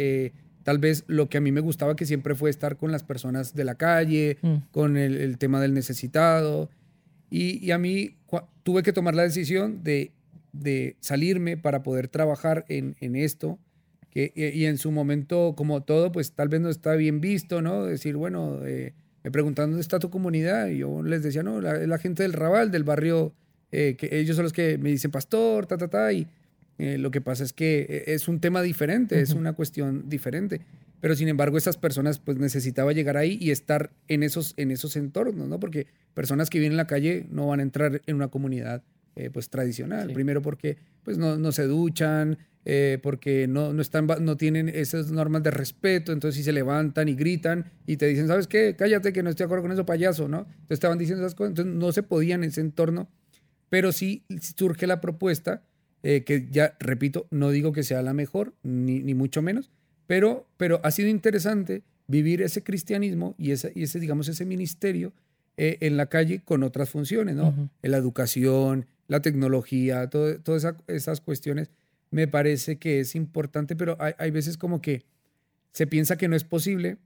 tal 0.63 0.79
vez 0.79 1.03
lo 1.07 1.29
que 1.29 1.37
a 1.37 1.41
mí 1.41 1.51
me 1.51 1.61
gustaba, 1.61 1.95
que 1.95 2.05
siempre 2.05 2.35
fue 2.35 2.49
estar 2.49 2.77
con 2.77 2.91
las 2.91 3.03
personas 3.03 3.53
de 3.53 3.65
la 3.65 3.75
calle, 3.75 4.37
mm. 4.41 4.55
con 4.71 4.97
el, 4.97 5.17
el, 5.17 5.37
tema 5.37 5.61
del 5.61 5.73
necesitado. 5.73 6.69
Y, 7.35 7.71
a 7.71 7.79
mí 7.79 8.15
tuve 8.61 8.83
que 8.83 8.93
tomar 8.93 9.15
la 9.15 9.23
decisión 9.23 9.83
de, 9.83 10.11
de 10.51 10.97
salirme 10.99 11.57
para 11.57 11.81
poder 11.81 12.07
trabajar 12.07 12.63
en, 12.69 12.95
en 12.99 13.15
esto. 13.15 13.57
Y 14.13 14.65
en 14.65 14.77
su 14.77 14.91
momento, 14.91 15.55
como 15.57 15.81
todo, 15.81 16.11
pues 16.11 16.33
tal 16.33 16.49
vez 16.49 16.61
no 16.61 16.69
está 16.69 16.93
bien 16.93 17.21
visto, 17.21 17.63
¿no? 17.63 17.85
Decir, 17.85 18.15
bueno, 18.17 18.59
eh, 18.63 18.93
me 19.23 19.31
preguntan 19.31 19.71
dónde 19.71 19.81
está 19.81 19.97
tu 19.97 20.11
comunidad. 20.11 20.67
Y 20.67 20.77
yo 20.77 21.01
les 21.01 21.23
decía, 21.23 21.41
no, 21.41 21.59
la, 21.59 21.73
la 21.87 21.97
gente 21.97 22.21
del 22.21 22.33
Raval, 22.33 22.69
del 22.69 22.83
barrio, 22.83 23.33
eh, 23.71 23.95
que 23.97 24.19
ellos 24.19 24.35
son 24.35 24.43
los 24.43 24.53
que 24.53 24.77
me 24.77 24.89
dicen 24.89 25.09
pastor, 25.09 25.65
ta, 25.65 25.77
ta, 25.77 25.87
ta. 25.87 26.09
Eh, 26.77 26.97
lo 26.97 27.11
que 27.11 27.21
pasa 27.21 27.43
es 27.43 27.53
que 27.53 28.03
es 28.07 28.27
un 28.27 28.39
tema 28.39 28.61
diferente, 28.61 29.21
es 29.21 29.33
una 29.33 29.53
cuestión 29.53 30.09
diferente. 30.09 30.61
Pero 31.03 31.15
sin 31.15 31.27
embargo, 31.27 31.57
esas 31.57 31.77
personas 31.77 32.19
pues 32.19 32.37
necesitaba 32.37 32.93
llegar 32.93 33.17
ahí 33.17 33.37
y 33.41 33.51
estar 33.51 33.91
en 34.07 34.23
esos, 34.23 34.53
en 34.55 34.71
esos 34.71 34.95
entornos, 34.95 35.49
¿no? 35.49 35.59
Porque 35.59 35.87
personas 36.13 36.49
que 36.49 36.59
viven 36.59 36.71
en 36.71 36.77
la 36.77 36.87
calle 36.87 37.25
no 37.29 37.47
van 37.47 37.59
a 37.59 37.63
entrar 37.63 38.01
en 38.05 38.15
una 38.15 38.29
comunidad 38.29 38.83
eh, 39.15 39.29
pues 39.29 39.49
tradicional. 39.49 40.13
Primero 40.13 40.41
porque 40.41 40.77
pues 41.03 41.17
no, 41.17 41.37
no 41.37 41.51
se 41.51 41.63
duchan, 41.63 42.37
eh, 42.65 42.99
porque 43.03 43.47
no, 43.47 43.73
no, 43.73 43.81
están, 43.81 44.07
no 44.21 44.37
tienen 44.37 44.69
esas 44.69 45.11
normas 45.11 45.43
de 45.43 45.51
respeto, 45.51 46.13
entonces 46.13 46.37
si 46.37 46.43
se 46.43 46.53
levantan 46.53 47.09
y 47.09 47.15
gritan 47.15 47.65
y 47.85 47.97
te 47.97 48.07
dicen, 48.07 48.27
¿sabes 48.27 48.47
qué? 48.47 48.75
Cállate 48.77 49.11
que 49.11 49.21
no 49.21 49.29
estoy 49.29 49.43
de 49.43 49.47
acuerdo 49.47 49.63
con 49.63 49.71
eso, 49.73 49.85
payaso, 49.85 50.29
¿no? 50.29 50.47
Entonces 50.47 50.71
estaban 50.71 50.97
diciendo 50.97 51.25
esas 51.25 51.35
cosas, 51.35 51.49
entonces 51.49 51.75
no 51.75 51.91
se 51.91 52.03
podían 52.03 52.43
en 52.43 52.49
ese 52.49 52.61
entorno, 52.61 53.09
pero 53.67 53.91
sí 53.91 54.23
surge 54.39 54.87
la 54.87 55.01
propuesta 55.01 55.63
eh, 56.03 56.23
que 56.23 56.47
ya, 56.51 56.75
repito, 56.79 57.27
no 57.31 57.49
digo 57.49 57.71
que 57.71 57.83
sea 57.83 58.01
la 58.01 58.13
mejor, 58.13 58.53
ni, 58.61 58.99
ni 58.99 59.13
mucho 59.13 59.41
menos, 59.41 59.71
pero, 60.05 60.45
pero 60.57 60.81
ha 60.83 60.91
sido 60.91 61.07
interesante 61.07 61.83
vivir 62.07 62.41
ese 62.41 62.61
cristianismo 62.61 63.35
y 63.37 63.51
ese, 63.51 63.71
y 63.73 63.83
ese 63.83 63.99
digamos, 63.99 64.27
ese 64.27 64.45
ministerio 64.45 65.13
eh, 65.55 65.77
en 65.81 65.97
la 65.97 66.07
calle 66.07 66.41
con 66.43 66.63
otras 66.63 66.89
funciones, 66.89 67.35
¿no? 67.35 67.69
La 67.81 67.97
educación, 67.97 68.85
la 69.07 69.21
tecnología, 69.21 70.09
todas 70.09 70.75
esas 70.87 71.21
cuestiones, 71.21 71.69
me 72.11 72.27
parece 72.27 72.77
que 72.77 72.99
es 72.99 73.15
importante, 73.15 73.75
pero 73.75 73.95
hay, 73.99 74.13
hay, 74.17 74.31
veces 74.31 74.57
como 74.57 74.81
que 74.81 75.03
se 75.71 75.87
piensa 75.87 76.17
que 76.17 76.27
no 76.27 76.35
es 76.35 76.43
posible 76.43 76.97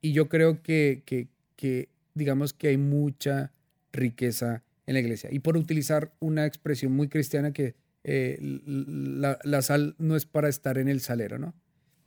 y 0.00 0.12
yo 0.12 0.28
creo 0.28 0.62
que, 0.62 1.02
que, 1.04 1.28
que 1.56 1.88
digamos 2.14 2.52
que 2.52 2.68
hay 2.68 2.76
mucha 2.76 3.52
riqueza 3.92 4.62
en 4.86 4.94
la 4.94 5.00
iglesia. 5.00 5.30
Y 5.32 5.40
por 5.40 5.56
utilizar 5.56 6.12
una 6.20 6.46
expresión 6.46 6.92
muy 6.92 7.08
cristiana 7.08 7.52
que 7.52 7.74
eh, 8.08 8.38
la, 8.40 9.36
la, 9.42 9.62
sal 9.62 9.96
no 9.98 10.14
es 10.14 10.26
para 10.26 10.48
estar 10.48 10.78
en 10.78 10.86
el 10.86 11.00
salero, 11.00 11.40
¿no? 11.40 11.54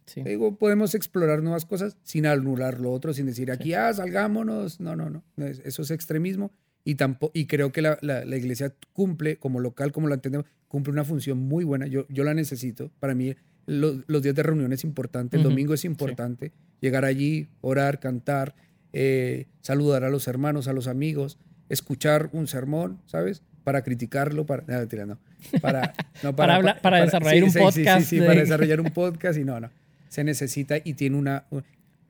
Sí. 0.05 0.23
Digo, 0.23 0.57
podemos 0.57 0.95
explorar 0.95 1.43
nuevas 1.43 1.65
cosas 1.65 1.97
sin 2.03 2.25
anular 2.25 2.79
lo 2.79 2.93
otro, 2.93 3.13
sin 3.13 3.25
decir 3.25 3.51
aquí, 3.51 3.73
ah, 3.73 3.93
salgámonos. 3.93 4.79
No, 4.79 4.95
no, 4.95 5.09
no. 5.09 5.23
Eso 5.37 5.81
es 5.81 5.91
extremismo. 5.91 6.51
Y, 6.85 6.95
tampoco, 6.95 7.33
y 7.35 7.47
creo 7.47 7.73
que 7.73 7.81
la, 7.81 7.99
la, 8.01 8.37
iglesia 8.37 8.73
cumple, 8.93 9.35
como 9.37 9.59
local, 9.59 9.91
como 9.91 10.07
la 10.07 10.15
entendemos, 10.15 10.47
cumple 10.69 10.93
una 10.93 11.03
función 11.03 11.37
muy 11.37 11.65
buena. 11.65 11.85
Yo, 11.85 12.07
yo 12.07 12.23
la 12.23 12.33
necesito. 12.33 12.91
Para 13.01 13.13
mí, 13.13 13.35
los 13.65 14.23
días 14.23 14.33
de 14.33 14.41
reunión 14.41 14.71
es 14.71 14.85
importante, 14.85 15.35
el 15.35 15.43
domingo 15.43 15.73
es 15.73 15.83
importante. 15.83 16.53
Llegar 16.79 17.03
allí, 17.03 17.49
orar, 17.59 17.99
cantar, 17.99 18.55
eh, 18.93 19.47
saludar 19.59 20.05
a 20.05 20.09
los 20.09 20.29
hermanos, 20.29 20.69
a 20.69 20.73
los 20.73 20.87
amigos, 20.87 21.37
escuchar 21.67 22.29
un 22.31 22.47
sermón, 22.47 23.01
¿sabes? 23.05 23.43
Para 23.69 23.83
criticarlo, 23.83 24.47
para. 24.47 24.63
No, 24.65 25.05
no. 25.05 25.19
Para, 25.61 25.93
no, 26.23 26.35
para, 26.35 26.59
para, 26.59 26.81
para, 26.81 27.05
desarrollar 27.05 27.43
un 27.43 27.53
podcast. 27.53 27.99
Sí, 27.99 28.17
sí, 28.17 28.19
para 28.19 28.39
desarrollar 28.39 28.81
un 28.81 28.89
podcast 28.89 29.37
y 29.37 29.43
no, 29.43 29.59
no. 29.59 29.69
Se 30.07 30.23
necesita 30.23 30.77
y 30.83 30.95
tiene 30.95 31.17
una. 31.17 31.45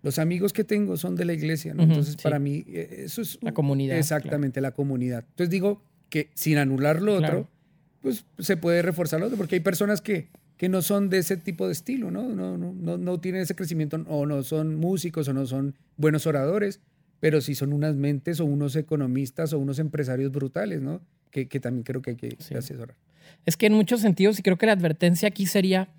Los 0.01 0.19
amigos 0.19 0.53
que 0.53 0.63
tengo 0.63 0.95
son 0.95 1.17
de 1.17 1.25
la 1.25 1.33
iglesia, 1.33 1.73
¿no? 1.73 1.83
Entonces, 1.83 2.15
para 2.15 2.39
mí, 2.39 2.63
eh, 2.69 3.03
eso 3.03 3.21
es. 3.21 3.39
La 3.41 3.51
comunidad. 3.51 3.97
Exactamente, 3.97 4.61
la 4.61 4.71
comunidad. 4.71 5.25
Entonces, 5.31 5.49
digo 5.49 5.81
que 6.07 6.29
sin 6.33 6.59
anular 6.59 7.01
lo 7.01 7.15
otro, 7.15 7.49
pues 7.99 8.23
se 8.37 8.55
puede 8.55 8.81
reforzar 8.81 9.19
lo 9.19 9.25
otro, 9.25 9.37
porque 9.37 9.55
hay 9.55 9.61
personas 9.61 9.99
que, 9.99 10.29
que 10.55 10.69
no 10.69 10.81
son 10.81 11.09
de 11.09 11.17
ese 11.17 11.35
tipo 11.35 11.65
de 11.65 11.73
estilo, 11.73 12.09
¿no? 12.09 12.23
No, 12.29 12.57
no, 12.57 12.71
no, 12.71 12.97
no 12.97 13.19
tienen 13.19 13.41
ese 13.41 13.53
crecimiento, 13.53 13.97
o 14.07 14.25
no 14.25 14.43
son 14.43 14.77
músicos, 14.77 15.27
o 15.27 15.33
no 15.33 15.45
son 15.45 15.75
buenos 15.97 16.25
oradores, 16.25 16.79
pero 17.19 17.41
sí 17.41 17.53
son 17.53 17.73
unas 17.73 17.97
mentes, 17.97 18.39
o 18.39 18.45
unos 18.45 18.77
economistas, 18.77 19.51
o 19.51 19.59
unos 19.59 19.77
empresarios 19.79 20.31
brutales, 20.31 20.81
¿no? 20.81 21.01
Que, 21.31 21.47
que 21.47 21.59
también 21.59 21.83
creo 21.83 22.01
que 22.01 22.11
hay 22.11 22.15
que 22.15 22.37
asesorar. 22.55 22.95
Es 23.45 23.57
que 23.57 23.67
en 23.67 23.73
muchos 23.73 24.01
sentidos, 24.01 24.39
y 24.39 24.41
creo 24.41 24.57
que 24.57 24.65
la 24.65 24.73
advertencia 24.73 25.27
aquí 25.27 25.45
sería 25.45 25.89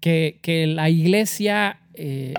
que, 0.00 0.38
que 0.42 0.66
la 0.66 0.90
iglesia, 0.90 1.80
eh, 1.94 2.34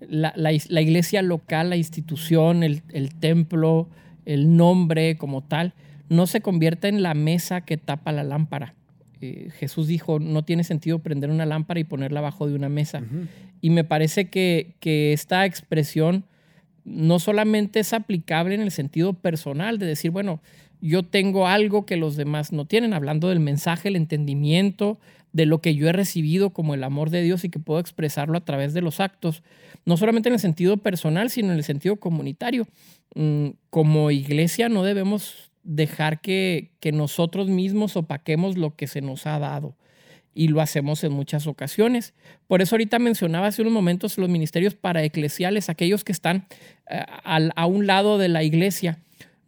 la, 0.00 0.32
la, 0.36 0.52
iglesia 0.52 1.22
local, 1.22 1.70
la 1.70 1.76
institución, 1.76 2.62
el, 2.62 2.82
el, 2.92 3.14
templo, 3.14 3.88
el 4.26 4.56
nombre 4.56 5.16
como 5.16 5.42
tal, 5.42 5.74
no 6.08 6.26
se 6.26 6.40
convierta 6.40 6.88
en 6.88 7.02
la 7.02 7.14
mesa 7.14 7.60
que 7.60 7.76
tapa 7.76 8.12
la 8.12 8.24
lámpara. 8.24 8.74
Eh, 9.20 9.50
Jesús 9.58 9.86
dijo, 9.86 10.18
no 10.18 10.44
tiene 10.44 10.64
sentido 10.64 11.00
prender 11.00 11.30
una 11.30 11.46
lámpara 11.46 11.80
y 11.80 11.84
ponerla 11.84 12.20
abajo 12.20 12.48
de 12.48 12.54
una 12.54 12.68
mesa. 12.68 13.02
Y 13.60 13.70
me 13.70 13.84
parece 13.84 14.26
que, 14.26 14.74
que 14.80 15.12
esta 15.12 15.44
expresión 15.44 16.24
no 16.84 17.18
solamente 17.18 17.80
es 17.80 17.92
aplicable 17.92 18.54
en 18.54 18.60
el 18.60 18.70
sentido 18.70 19.12
personal, 19.12 19.78
de 19.78 19.86
decir, 19.86 20.10
bueno, 20.10 20.40
yo 20.80 21.02
tengo 21.02 21.46
algo 21.46 21.86
que 21.86 21.96
los 21.96 22.16
demás 22.16 22.52
no 22.52 22.64
tienen, 22.64 22.94
hablando 22.94 23.28
del 23.28 23.40
mensaje, 23.40 23.88
el 23.88 23.96
entendimiento, 23.96 24.98
de 25.32 25.46
lo 25.46 25.60
que 25.60 25.74
yo 25.74 25.88
he 25.88 25.92
recibido 25.92 26.50
como 26.50 26.74
el 26.74 26.84
amor 26.84 27.10
de 27.10 27.22
Dios 27.22 27.44
y 27.44 27.50
que 27.50 27.58
puedo 27.58 27.80
expresarlo 27.80 28.38
a 28.38 28.44
través 28.44 28.72
de 28.74 28.80
los 28.80 29.00
actos, 29.00 29.42
no 29.84 29.96
solamente 29.96 30.28
en 30.28 30.34
el 30.34 30.40
sentido 30.40 30.78
personal, 30.78 31.30
sino 31.30 31.52
en 31.52 31.58
el 31.58 31.64
sentido 31.64 31.96
comunitario. 31.96 32.66
Mm, 33.14 33.48
como 33.70 34.10
iglesia 34.10 34.68
no 34.68 34.84
debemos 34.84 35.50
dejar 35.62 36.20
que, 36.20 36.72
que 36.80 36.92
nosotros 36.92 37.48
mismos 37.48 37.96
opaquemos 37.96 38.56
lo 38.56 38.74
que 38.74 38.86
se 38.86 39.00
nos 39.00 39.26
ha 39.26 39.38
dado 39.38 39.76
y 40.34 40.48
lo 40.48 40.60
hacemos 40.60 41.04
en 41.04 41.12
muchas 41.12 41.46
ocasiones. 41.46 42.14
Por 42.46 42.62
eso 42.62 42.76
ahorita 42.76 42.98
mencionaba 42.98 43.48
hace 43.48 43.62
unos 43.62 43.74
momentos 43.74 44.18
los 44.18 44.28
ministerios 44.28 44.74
paraeclesiales, 44.74 45.68
aquellos 45.68 46.04
que 46.04 46.12
están 46.12 46.46
eh, 46.88 47.04
a 47.24 47.66
un 47.66 47.86
lado 47.86 48.18
de 48.18 48.28
la 48.28 48.44
iglesia 48.44 48.98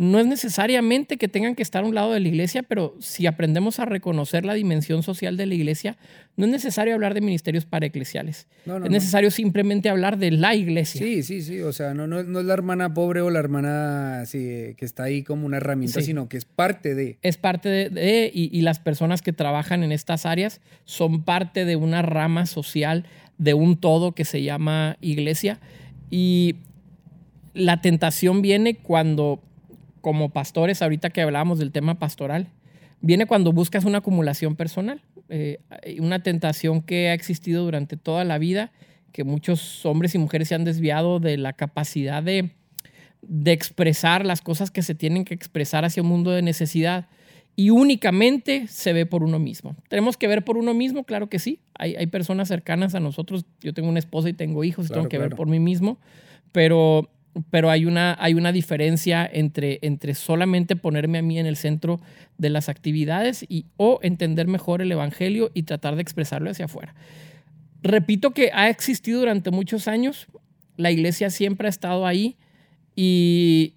no 0.00 0.18
es 0.18 0.26
necesariamente 0.26 1.18
que 1.18 1.28
tengan 1.28 1.54
que 1.54 1.62
estar 1.62 1.84
a 1.84 1.86
un 1.86 1.94
lado 1.94 2.14
de 2.14 2.20
la 2.20 2.28
iglesia, 2.28 2.62
pero 2.62 2.96
si 3.00 3.26
aprendemos 3.26 3.80
a 3.80 3.84
reconocer 3.84 4.46
la 4.46 4.54
dimensión 4.54 5.02
social 5.02 5.36
de 5.36 5.44
la 5.44 5.54
iglesia, 5.54 5.98
no 6.38 6.46
es 6.46 6.50
necesario 6.50 6.94
hablar 6.94 7.12
de 7.12 7.20
ministerios 7.20 7.66
paraeclesiales. 7.66 8.46
es 8.64 8.90
necesario 8.90 9.30
simplemente 9.30 9.90
hablar 9.90 10.16
de 10.16 10.30
la 10.30 10.54
iglesia. 10.54 11.02
Sí, 11.02 11.22
sí, 11.22 11.42
sí. 11.42 11.60
O 11.60 11.74
sea, 11.74 11.92
no, 11.92 12.06
no, 12.06 12.18
es 12.18 12.46
la 12.46 12.54
hermana 12.54 12.94
pobre 12.94 13.20
o 13.20 13.28
la 13.28 13.40
hermana 13.40 14.24
que 14.32 14.74
está 14.80 15.02
ahí 15.02 15.22
como 15.22 15.44
una 15.44 15.58
herramienta, 15.58 16.00
sino 16.00 16.30
que 16.30 16.38
es 16.38 16.46
parte 16.46 16.94
de. 16.94 17.18
Es 17.20 17.36
parte 17.36 17.68
de, 17.68 18.30
y, 18.32 18.48
y 18.58 18.62
las 18.62 18.78
personas 18.78 19.20
que 19.20 19.34
trabajan 19.34 19.84
en 19.84 19.92
estas 19.92 20.24
áreas 20.24 20.62
son 20.86 21.24
parte 21.24 21.66
de 21.66 21.76
una 21.76 22.00
rama 22.00 22.46
social, 22.46 23.04
de 23.36 23.52
un 23.52 23.76
todo 23.76 24.12
que 24.12 24.24
se 24.24 24.42
llama 24.42 24.96
iglesia. 25.02 25.60
Y 26.10 26.56
la 27.52 27.82
tentación 27.82 28.40
viene 28.40 28.76
cuando 28.76 29.42
como 30.00 30.30
pastores, 30.30 30.82
ahorita 30.82 31.10
que 31.10 31.22
hablábamos 31.22 31.58
del 31.58 31.72
tema 31.72 31.98
pastoral, 31.98 32.48
viene 33.00 33.26
cuando 33.26 33.52
buscas 33.52 33.84
una 33.84 33.98
acumulación 33.98 34.56
personal, 34.56 35.02
eh, 35.28 35.60
una 36.00 36.22
tentación 36.22 36.82
que 36.82 37.08
ha 37.08 37.14
existido 37.14 37.64
durante 37.64 37.96
toda 37.96 38.24
la 38.24 38.38
vida, 38.38 38.72
que 39.12 39.24
muchos 39.24 39.84
hombres 39.86 40.14
y 40.14 40.18
mujeres 40.18 40.48
se 40.48 40.54
han 40.54 40.64
desviado 40.64 41.20
de 41.20 41.36
la 41.36 41.52
capacidad 41.52 42.22
de, 42.22 42.50
de 43.22 43.52
expresar 43.52 44.24
las 44.24 44.40
cosas 44.40 44.70
que 44.70 44.82
se 44.82 44.94
tienen 44.94 45.24
que 45.24 45.34
expresar 45.34 45.84
hacia 45.84 46.02
un 46.02 46.08
mundo 46.08 46.30
de 46.30 46.42
necesidad 46.42 47.08
y 47.56 47.70
únicamente 47.70 48.66
se 48.68 48.92
ve 48.92 49.06
por 49.06 49.22
uno 49.22 49.38
mismo. 49.38 49.76
¿Tenemos 49.88 50.16
que 50.16 50.28
ver 50.28 50.44
por 50.44 50.56
uno 50.56 50.72
mismo? 50.72 51.04
Claro 51.04 51.28
que 51.28 51.38
sí. 51.38 51.60
Hay, 51.74 51.96
hay 51.96 52.06
personas 52.06 52.48
cercanas 52.48 52.94
a 52.94 53.00
nosotros. 53.00 53.44
Yo 53.60 53.74
tengo 53.74 53.88
una 53.88 53.98
esposa 53.98 54.28
y 54.28 54.32
tengo 54.32 54.64
hijos 54.64 54.86
y 54.86 54.92
tengo 54.92 55.08
que 55.08 55.18
ver 55.18 55.34
por 55.34 55.48
mí 55.48 55.58
mismo. 55.58 55.98
Pero 56.52 57.10
pero 57.50 57.70
hay 57.70 57.84
una, 57.84 58.16
hay 58.18 58.34
una 58.34 58.52
diferencia 58.52 59.28
entre, 59.30 59.78
entre 59.82 60.14
solamente 60.14 60.76
ponerme 60.76 61.18
a 61.18 61.22
mí 61.22 61.38
en 61.38 61.46
el 61.46 61.56
centro 61.56 62.00
de 62.38 62.50
las 62.50 62.68
actividades 62.68 63.44
y 63.48 63.66
o 63.76 64.00
entender 64.02 64.48
mejor 64.48 64.82
el 64.82 64.90
Evangelio 64.92 65.50
y 65.54 65.62
tratar 65.62 65.94
de 65.94 66.02
expresarlo 66.02 66.50
hacia 66.50 66.64
afuera. 66.64 66.94
Repito 67.82 68.32
que 68.32 68.50
ha 68.52 68.68
existido 68.68 69.20
durante 69.20 69.50
muchos 69.50 69.88
años, 69.88 70.26
la 70.76 70.90
iglesia 70.90 71.30
siempre 71.30 71.68
ha 71.68 71.70
estado 71.70 72.06
ahí 72.06 72.36
y, 72.96 73.74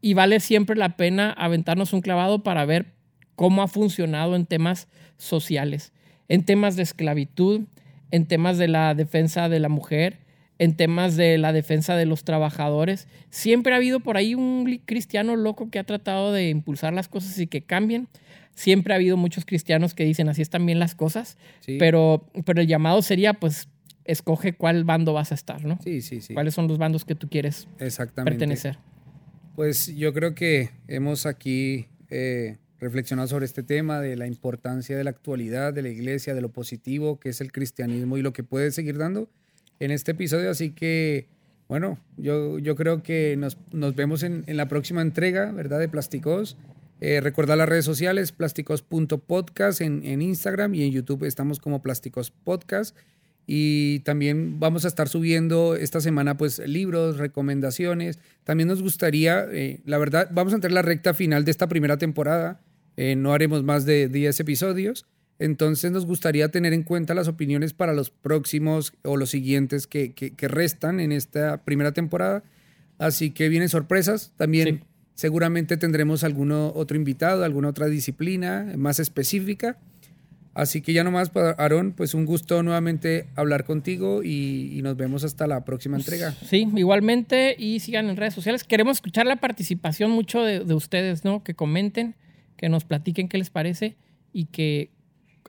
y 0.00 0.14
vale 0.14 0.40
siempre 0.40 0.76
la 0.76 0.96
pena 0.96 1.32
aventarnos 1.32 1.92
un 1.92 2.00
clavado 2.00 2.42
para 2.42 2.64
ver 2.64 2.94
cómo 3.36 3.62
ha 3.62 3.68
funcionado 3.68 4.34
en 4.34 4.46
temas 4.46 4.88
sociales, 5.16 5.92
en 6.28 6.44
temas 6.44 6.74
de 6.74 6.82
esclavitud, 6.82 7.62
en 8.10 8.26
temas 8.26 8.58
de 8.58 8.68
la 8.68 8.94
defensa 8.94 9.48
de 9.48 9.60
la 9.60 9.68
mujer, 9.68 10.18
en 10.58 10.74
temas 10.74 11.16
de 11.16 11.38
la 11.38 11.52
defensa 11.52 11.96
de 11.96 12.06
los 12.06 12.24
trabajadores. 12.24 13.06
Siempre 13.30 13.72
ha 13.72 13.76
habido 13.76 14.00
por 14.00 14.16
ahí 14.16 14.34
un 14.34 14.80
cristiano 14.84 15.36
loco 15.36 15.70
que 15.70 15.78
ha 15.78 15.84
tratado 15.84 16.32
de 16.32 16.48
impulsar 16.50 16.92
las 16.92 17.08
cosas 17.08 17.38
y 17.38 17.46
que 17.46 17.62
cambien. 17.62 18.08
Siempre 18.54 18.92
ha 18.92 18.96
habido 18.96 19.16
muchos 19.16 19.44
cristianos 19.44 19.94
que 19.94 20.04
dicen 20.04 20.28
así 20.28 20.42
están 20.42 20.66
bien 20.66 20.80
las 20.80 20.96
cosas, 20.96 21.38
pero, 21.78 22.28
pero 22.44 22.60
el 22.60 22.66
llamado 22.66 23.02
sería 23.02 23.34
pues 23.34 23.68
escoge 24.04 24.54
cuál 24.54 24.84
bando 24.84 25.12
vas 25.12 25.30
a 25.30 25.36
estar, 25.36 25.64
¿no? 25.64 25.78
Sí, 25.84 26.00
sí, 26.00 26.20
sí. 26.20 26.34
¿Cuáles 26.34 26.54
son 26.54 26.66
los 26.66 26.78
bandos 26.78 27.04
que 27.04 27.14
tú 27.14 27.28
quieres 27.28 27.68
pertenecer? 28.24 28.78
Pues 29.54 29.94
yo 29.94 30.12
creo 30.12 30.34
que 30.34 30.70
hemos 30.88 31.26
aquí 31.26 31.86
eh, 32.10 32.56
reflexionado 32.80 33.28
sobre 33.28 33.44
este 33.44 33.62
tema 33.62 34.00
de 34.00 34.16
la 34.16 34.26
importancia 34.26 34.96
de 34.96 35.04
la 35.04 35.10
actualidad, 35.10 35.72
de 35.72 35.82
la 35.82 35.90
iglesia, 35.90 36.34
de 36.34 36.40
lo 36.40 36.50
positivo 36.50 37.20
que 37.20 37.28
es 37.28 37.40
el 37.40 37.52
cristianismo 37.52 38.16
y 38.16 38.22
lo 38.22 38.32
que 38.32 38.42
puede 38.42 38.72
seguir 38.72 38.98
dando 38.98 39.28
en 39.80 39.90
este 39.90 40.12
episodio. 40.12 40.50
Así 40.50 40.70
que, 40.70 41.26
bueno, 41.68 41.98
yo, 42.16 42.58
yo 42.58 42.76
creo 42.76 43.02
que 43.02 43.36
nos, 43.36 43.58
nos 43.72 43.94
vemos 43.94 44.22
en, 44.22 44.44
en, 44.46 44.56
la 44.56 44.68
próxima 44.68 45.02
entrega, 45.02 45.52
¿verdad? 45.52 45.78
De 45.78 45.88
Plásticos. 45.88 46.56
Eh, 47.00 47.20
las 47.22 47.68
redes 47.68 47.84
sociales, 47.84 48.32
plásticos.podcast 48.32 49.80
en, 49.80 50.04
en 50.04 50.20
Instagram 50.20 50.74
y 50.74 50.82
en 50.82 50.90
YouTube 50.90 51.24
estamos 51.24 51.60
como 51.60 51.82
Plásticos 51.82 52.30
Podcast. 52.30 52.96
Y 53.50 54.00
también 54.00 54.60
vamos 54.60 54.84
a 54.84 54.88
estar 54.88 55.08
subiendo 55.08 55.74
esta 55.74 56.02
semana 56.02 56.36
pues 56.36 56.58
libros, 56.58 57.16
recomendaciones. 57.16 58.18
También 58.44 58.68
nos 58.68 58.82
gustaría, 58.82 59.46
eh, 59.50 59.80
la 59.86 59.96
verdad, 59.96 60.28
vamos 60.32 60.52
a 60.52 60.56
entrar 60.56 60.70
en 60.70 60.74
la 60.74 60.82
recta 60.82 61.14
final 61.14 61.46
de 61.46 61.50
esta 61.50 61.66
primera 61.66 61.96
temporada. 61.96 62.60
Eh, 62.98 63.16
no 63.16 63.32
haremos 63.32 63.62
más 63.64 63.86
de 63.86 64.08
10 64.08 64.40
episodios. 64.40 65.06
Entonces 65.38 65.92
nos 65.92 66.04
gustaría 66.04 66.48
tener 66.50 66.72
en 66.72 66.82
cuenta 66.82 67.14
las 67.14 67.28
opiniones 67.28 67.72
para 67.72 67.92
los 67.92 68.10
próximos 68.10 68.92
o 69.04 69.16
los 69.16 69.30
siguientes 69.30 69.86
que, 69.86 70.12
que, 70.12 70.48
restan 70.48 70.98
en 70.98 71.12
esta 71.12 71.64
primera 71.64 71.92
temporada. 71.92 72.42
Así 72.98 73.30
que 73.30 73.48
vienen 73.48 73.68
sorpresas. 73.68 74.32
También 74.36 74.82
seguramente 75.14 75.76
tendremos 75.76 76.24
alguno 76.24 76.72
otro 76.74 76.96
invitado, 76.96 77.44
alguna 77.44 77.68
otra 77.68 77.86
disciplina 77.86 78.72
más 78.76 78.98
específica. 78.98 79.78
Así 80.54 80.80
que 80.80 80.92
ya 80.92 81.04
nomás, 81.04 81.30
pues, 81.30 81.54
Aarón, 81.56 81.92
pues 81.92 82.14
un 82.14 82.26
gusto 82.26 82.64
nuevamente 82.64 83.26
hablar 83.36 83.64
contigo 83.64 84.24
y, 84.24 84.80
nos 84.82 84.96
vemos 84.96 85.22
hasta 85.22 85.46
la 85.46 85.64
próxima 85.64 85.96
entrega. 85.96 86.32
Sí, 86.32 86.68
igualmente 86.74 87.54
y 87.56 87.78
sigan 87.78 88.10
en 88.10 88.16
redes 88.16 88.34
sociales. 88.34 88.64
Queremos 88.64 88.96
escuchar 88.96 89.24
la 89.26 89.36
participación 89.36 90.10
mucho 90.10 90.42
de, 90.42 90.74
ustedes, 90.74 91.24
¿no? 91.24 91.44
Que 91.44 91.54
comenten, 91.54 92.16
que 92.56 92.68
nos 92.68 92.84
platiquen 92.84 93.28
qué 93.28 93.38
les 93.38 93.50
parece 93.50 93.96
y 94.32 94.46
que 94.46 94.90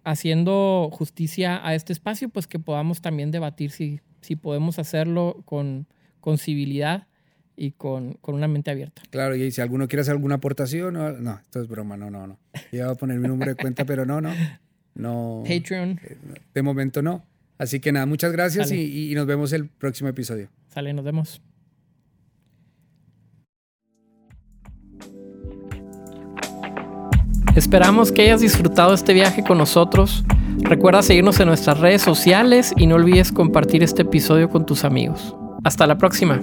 haciendo 0.04 0.90
justicia 0.92 1.66
a 1.66 1.76
este 1.76 1.94
espacio, 1.94 2.30
pues 2.30 2.48
que 2.48 2.60
podamos 2.60 3.02
también 3.02 3.32
debatir 3.32 3.72
si, 3.72 4.02
si 4.22 4.36
podemos 4.36 4.80
hacerlo 4.80 5.42
con, 5.46 5.88
con 6.20 6.38
civilidad 6.38 7.08
y 7.56 7.72
con, 7.72 8.14
con, 8.22 8.36
una 8.36 8.48
mente 8.48 8.72
abierta. 8.72 9.02
Claro, 9.10 9.36
y 9.36 9.52
si 9.52 9.62
alguno 9.62 9.88
quiere 9.88 10.02
hacer 10.02 10.14
alguna 10.14 10.36
aportación, 10.36 10.94
no, 10.94 11.12
no 11.12 11.40
esto 11.40 11.62
es 11.62 11.68
broma, 11.68 11.98
no, 11.98 12.10
no, 12.10 12.26
no. 12.26 12.40
Iba 12.72 12.90
a 12.90 12.96
poner 12.96 13.20
mi 13.20 13.28
número 13.28 13.52
de 13.52 13.56
cuenta, 13.56 13.86
pero 13.86 14.06
no, 14.06 14.22
no. 14.22 14.34
No. 14.96 15.44
Patreon. 15.48 16.00
Eh, 16.04 16.18
de 16.54 16.62
momento 16.62 17.02
no. 17.02 17.26
Así 17.58 17.80
que 17.80 17.92
nada, 17.92 18.06
muchas 18.06 18.32
gracias 18.32 18.72
y, 18.72 19.12
y 19.12 19.16
nos 19.16 19.26
vemos 19.26 19.52
el 19.54 19.68
próximo 19.68 20.10
episodio. 20.10 20.50
Sale, 20.70 20.94
nos 20.94 21.04
vemos. 21.04 21.42
Esperamos 27.56 28.12
que 28.12 28.22
hayas 28.24 28.42
disfrutado 28.42 28.94
este 28.94 29.14
viaje 29.14 29.44
con 29.44 29.58
nosotros. 29.58 30.24
Recuerda 30.60 31.02
seguirnos 31.02 31.40
en 31.40 31.48
nuestras 31.48 31.80
redes 31.80 32.02
sociales 32.02 32.74
y 32.78 32.88
no 32.88 32.96
olvides 32.96 33.32
compartir 33.32 33.84
este 33.84 34.04
episodio 34.04 34.50
con 34.50 34.66
tus 34.66 34.84
amigos. 34.84 35.36
Hasta 35.64 35.88
la 35.88 35.98
próxima. 35.98 36.40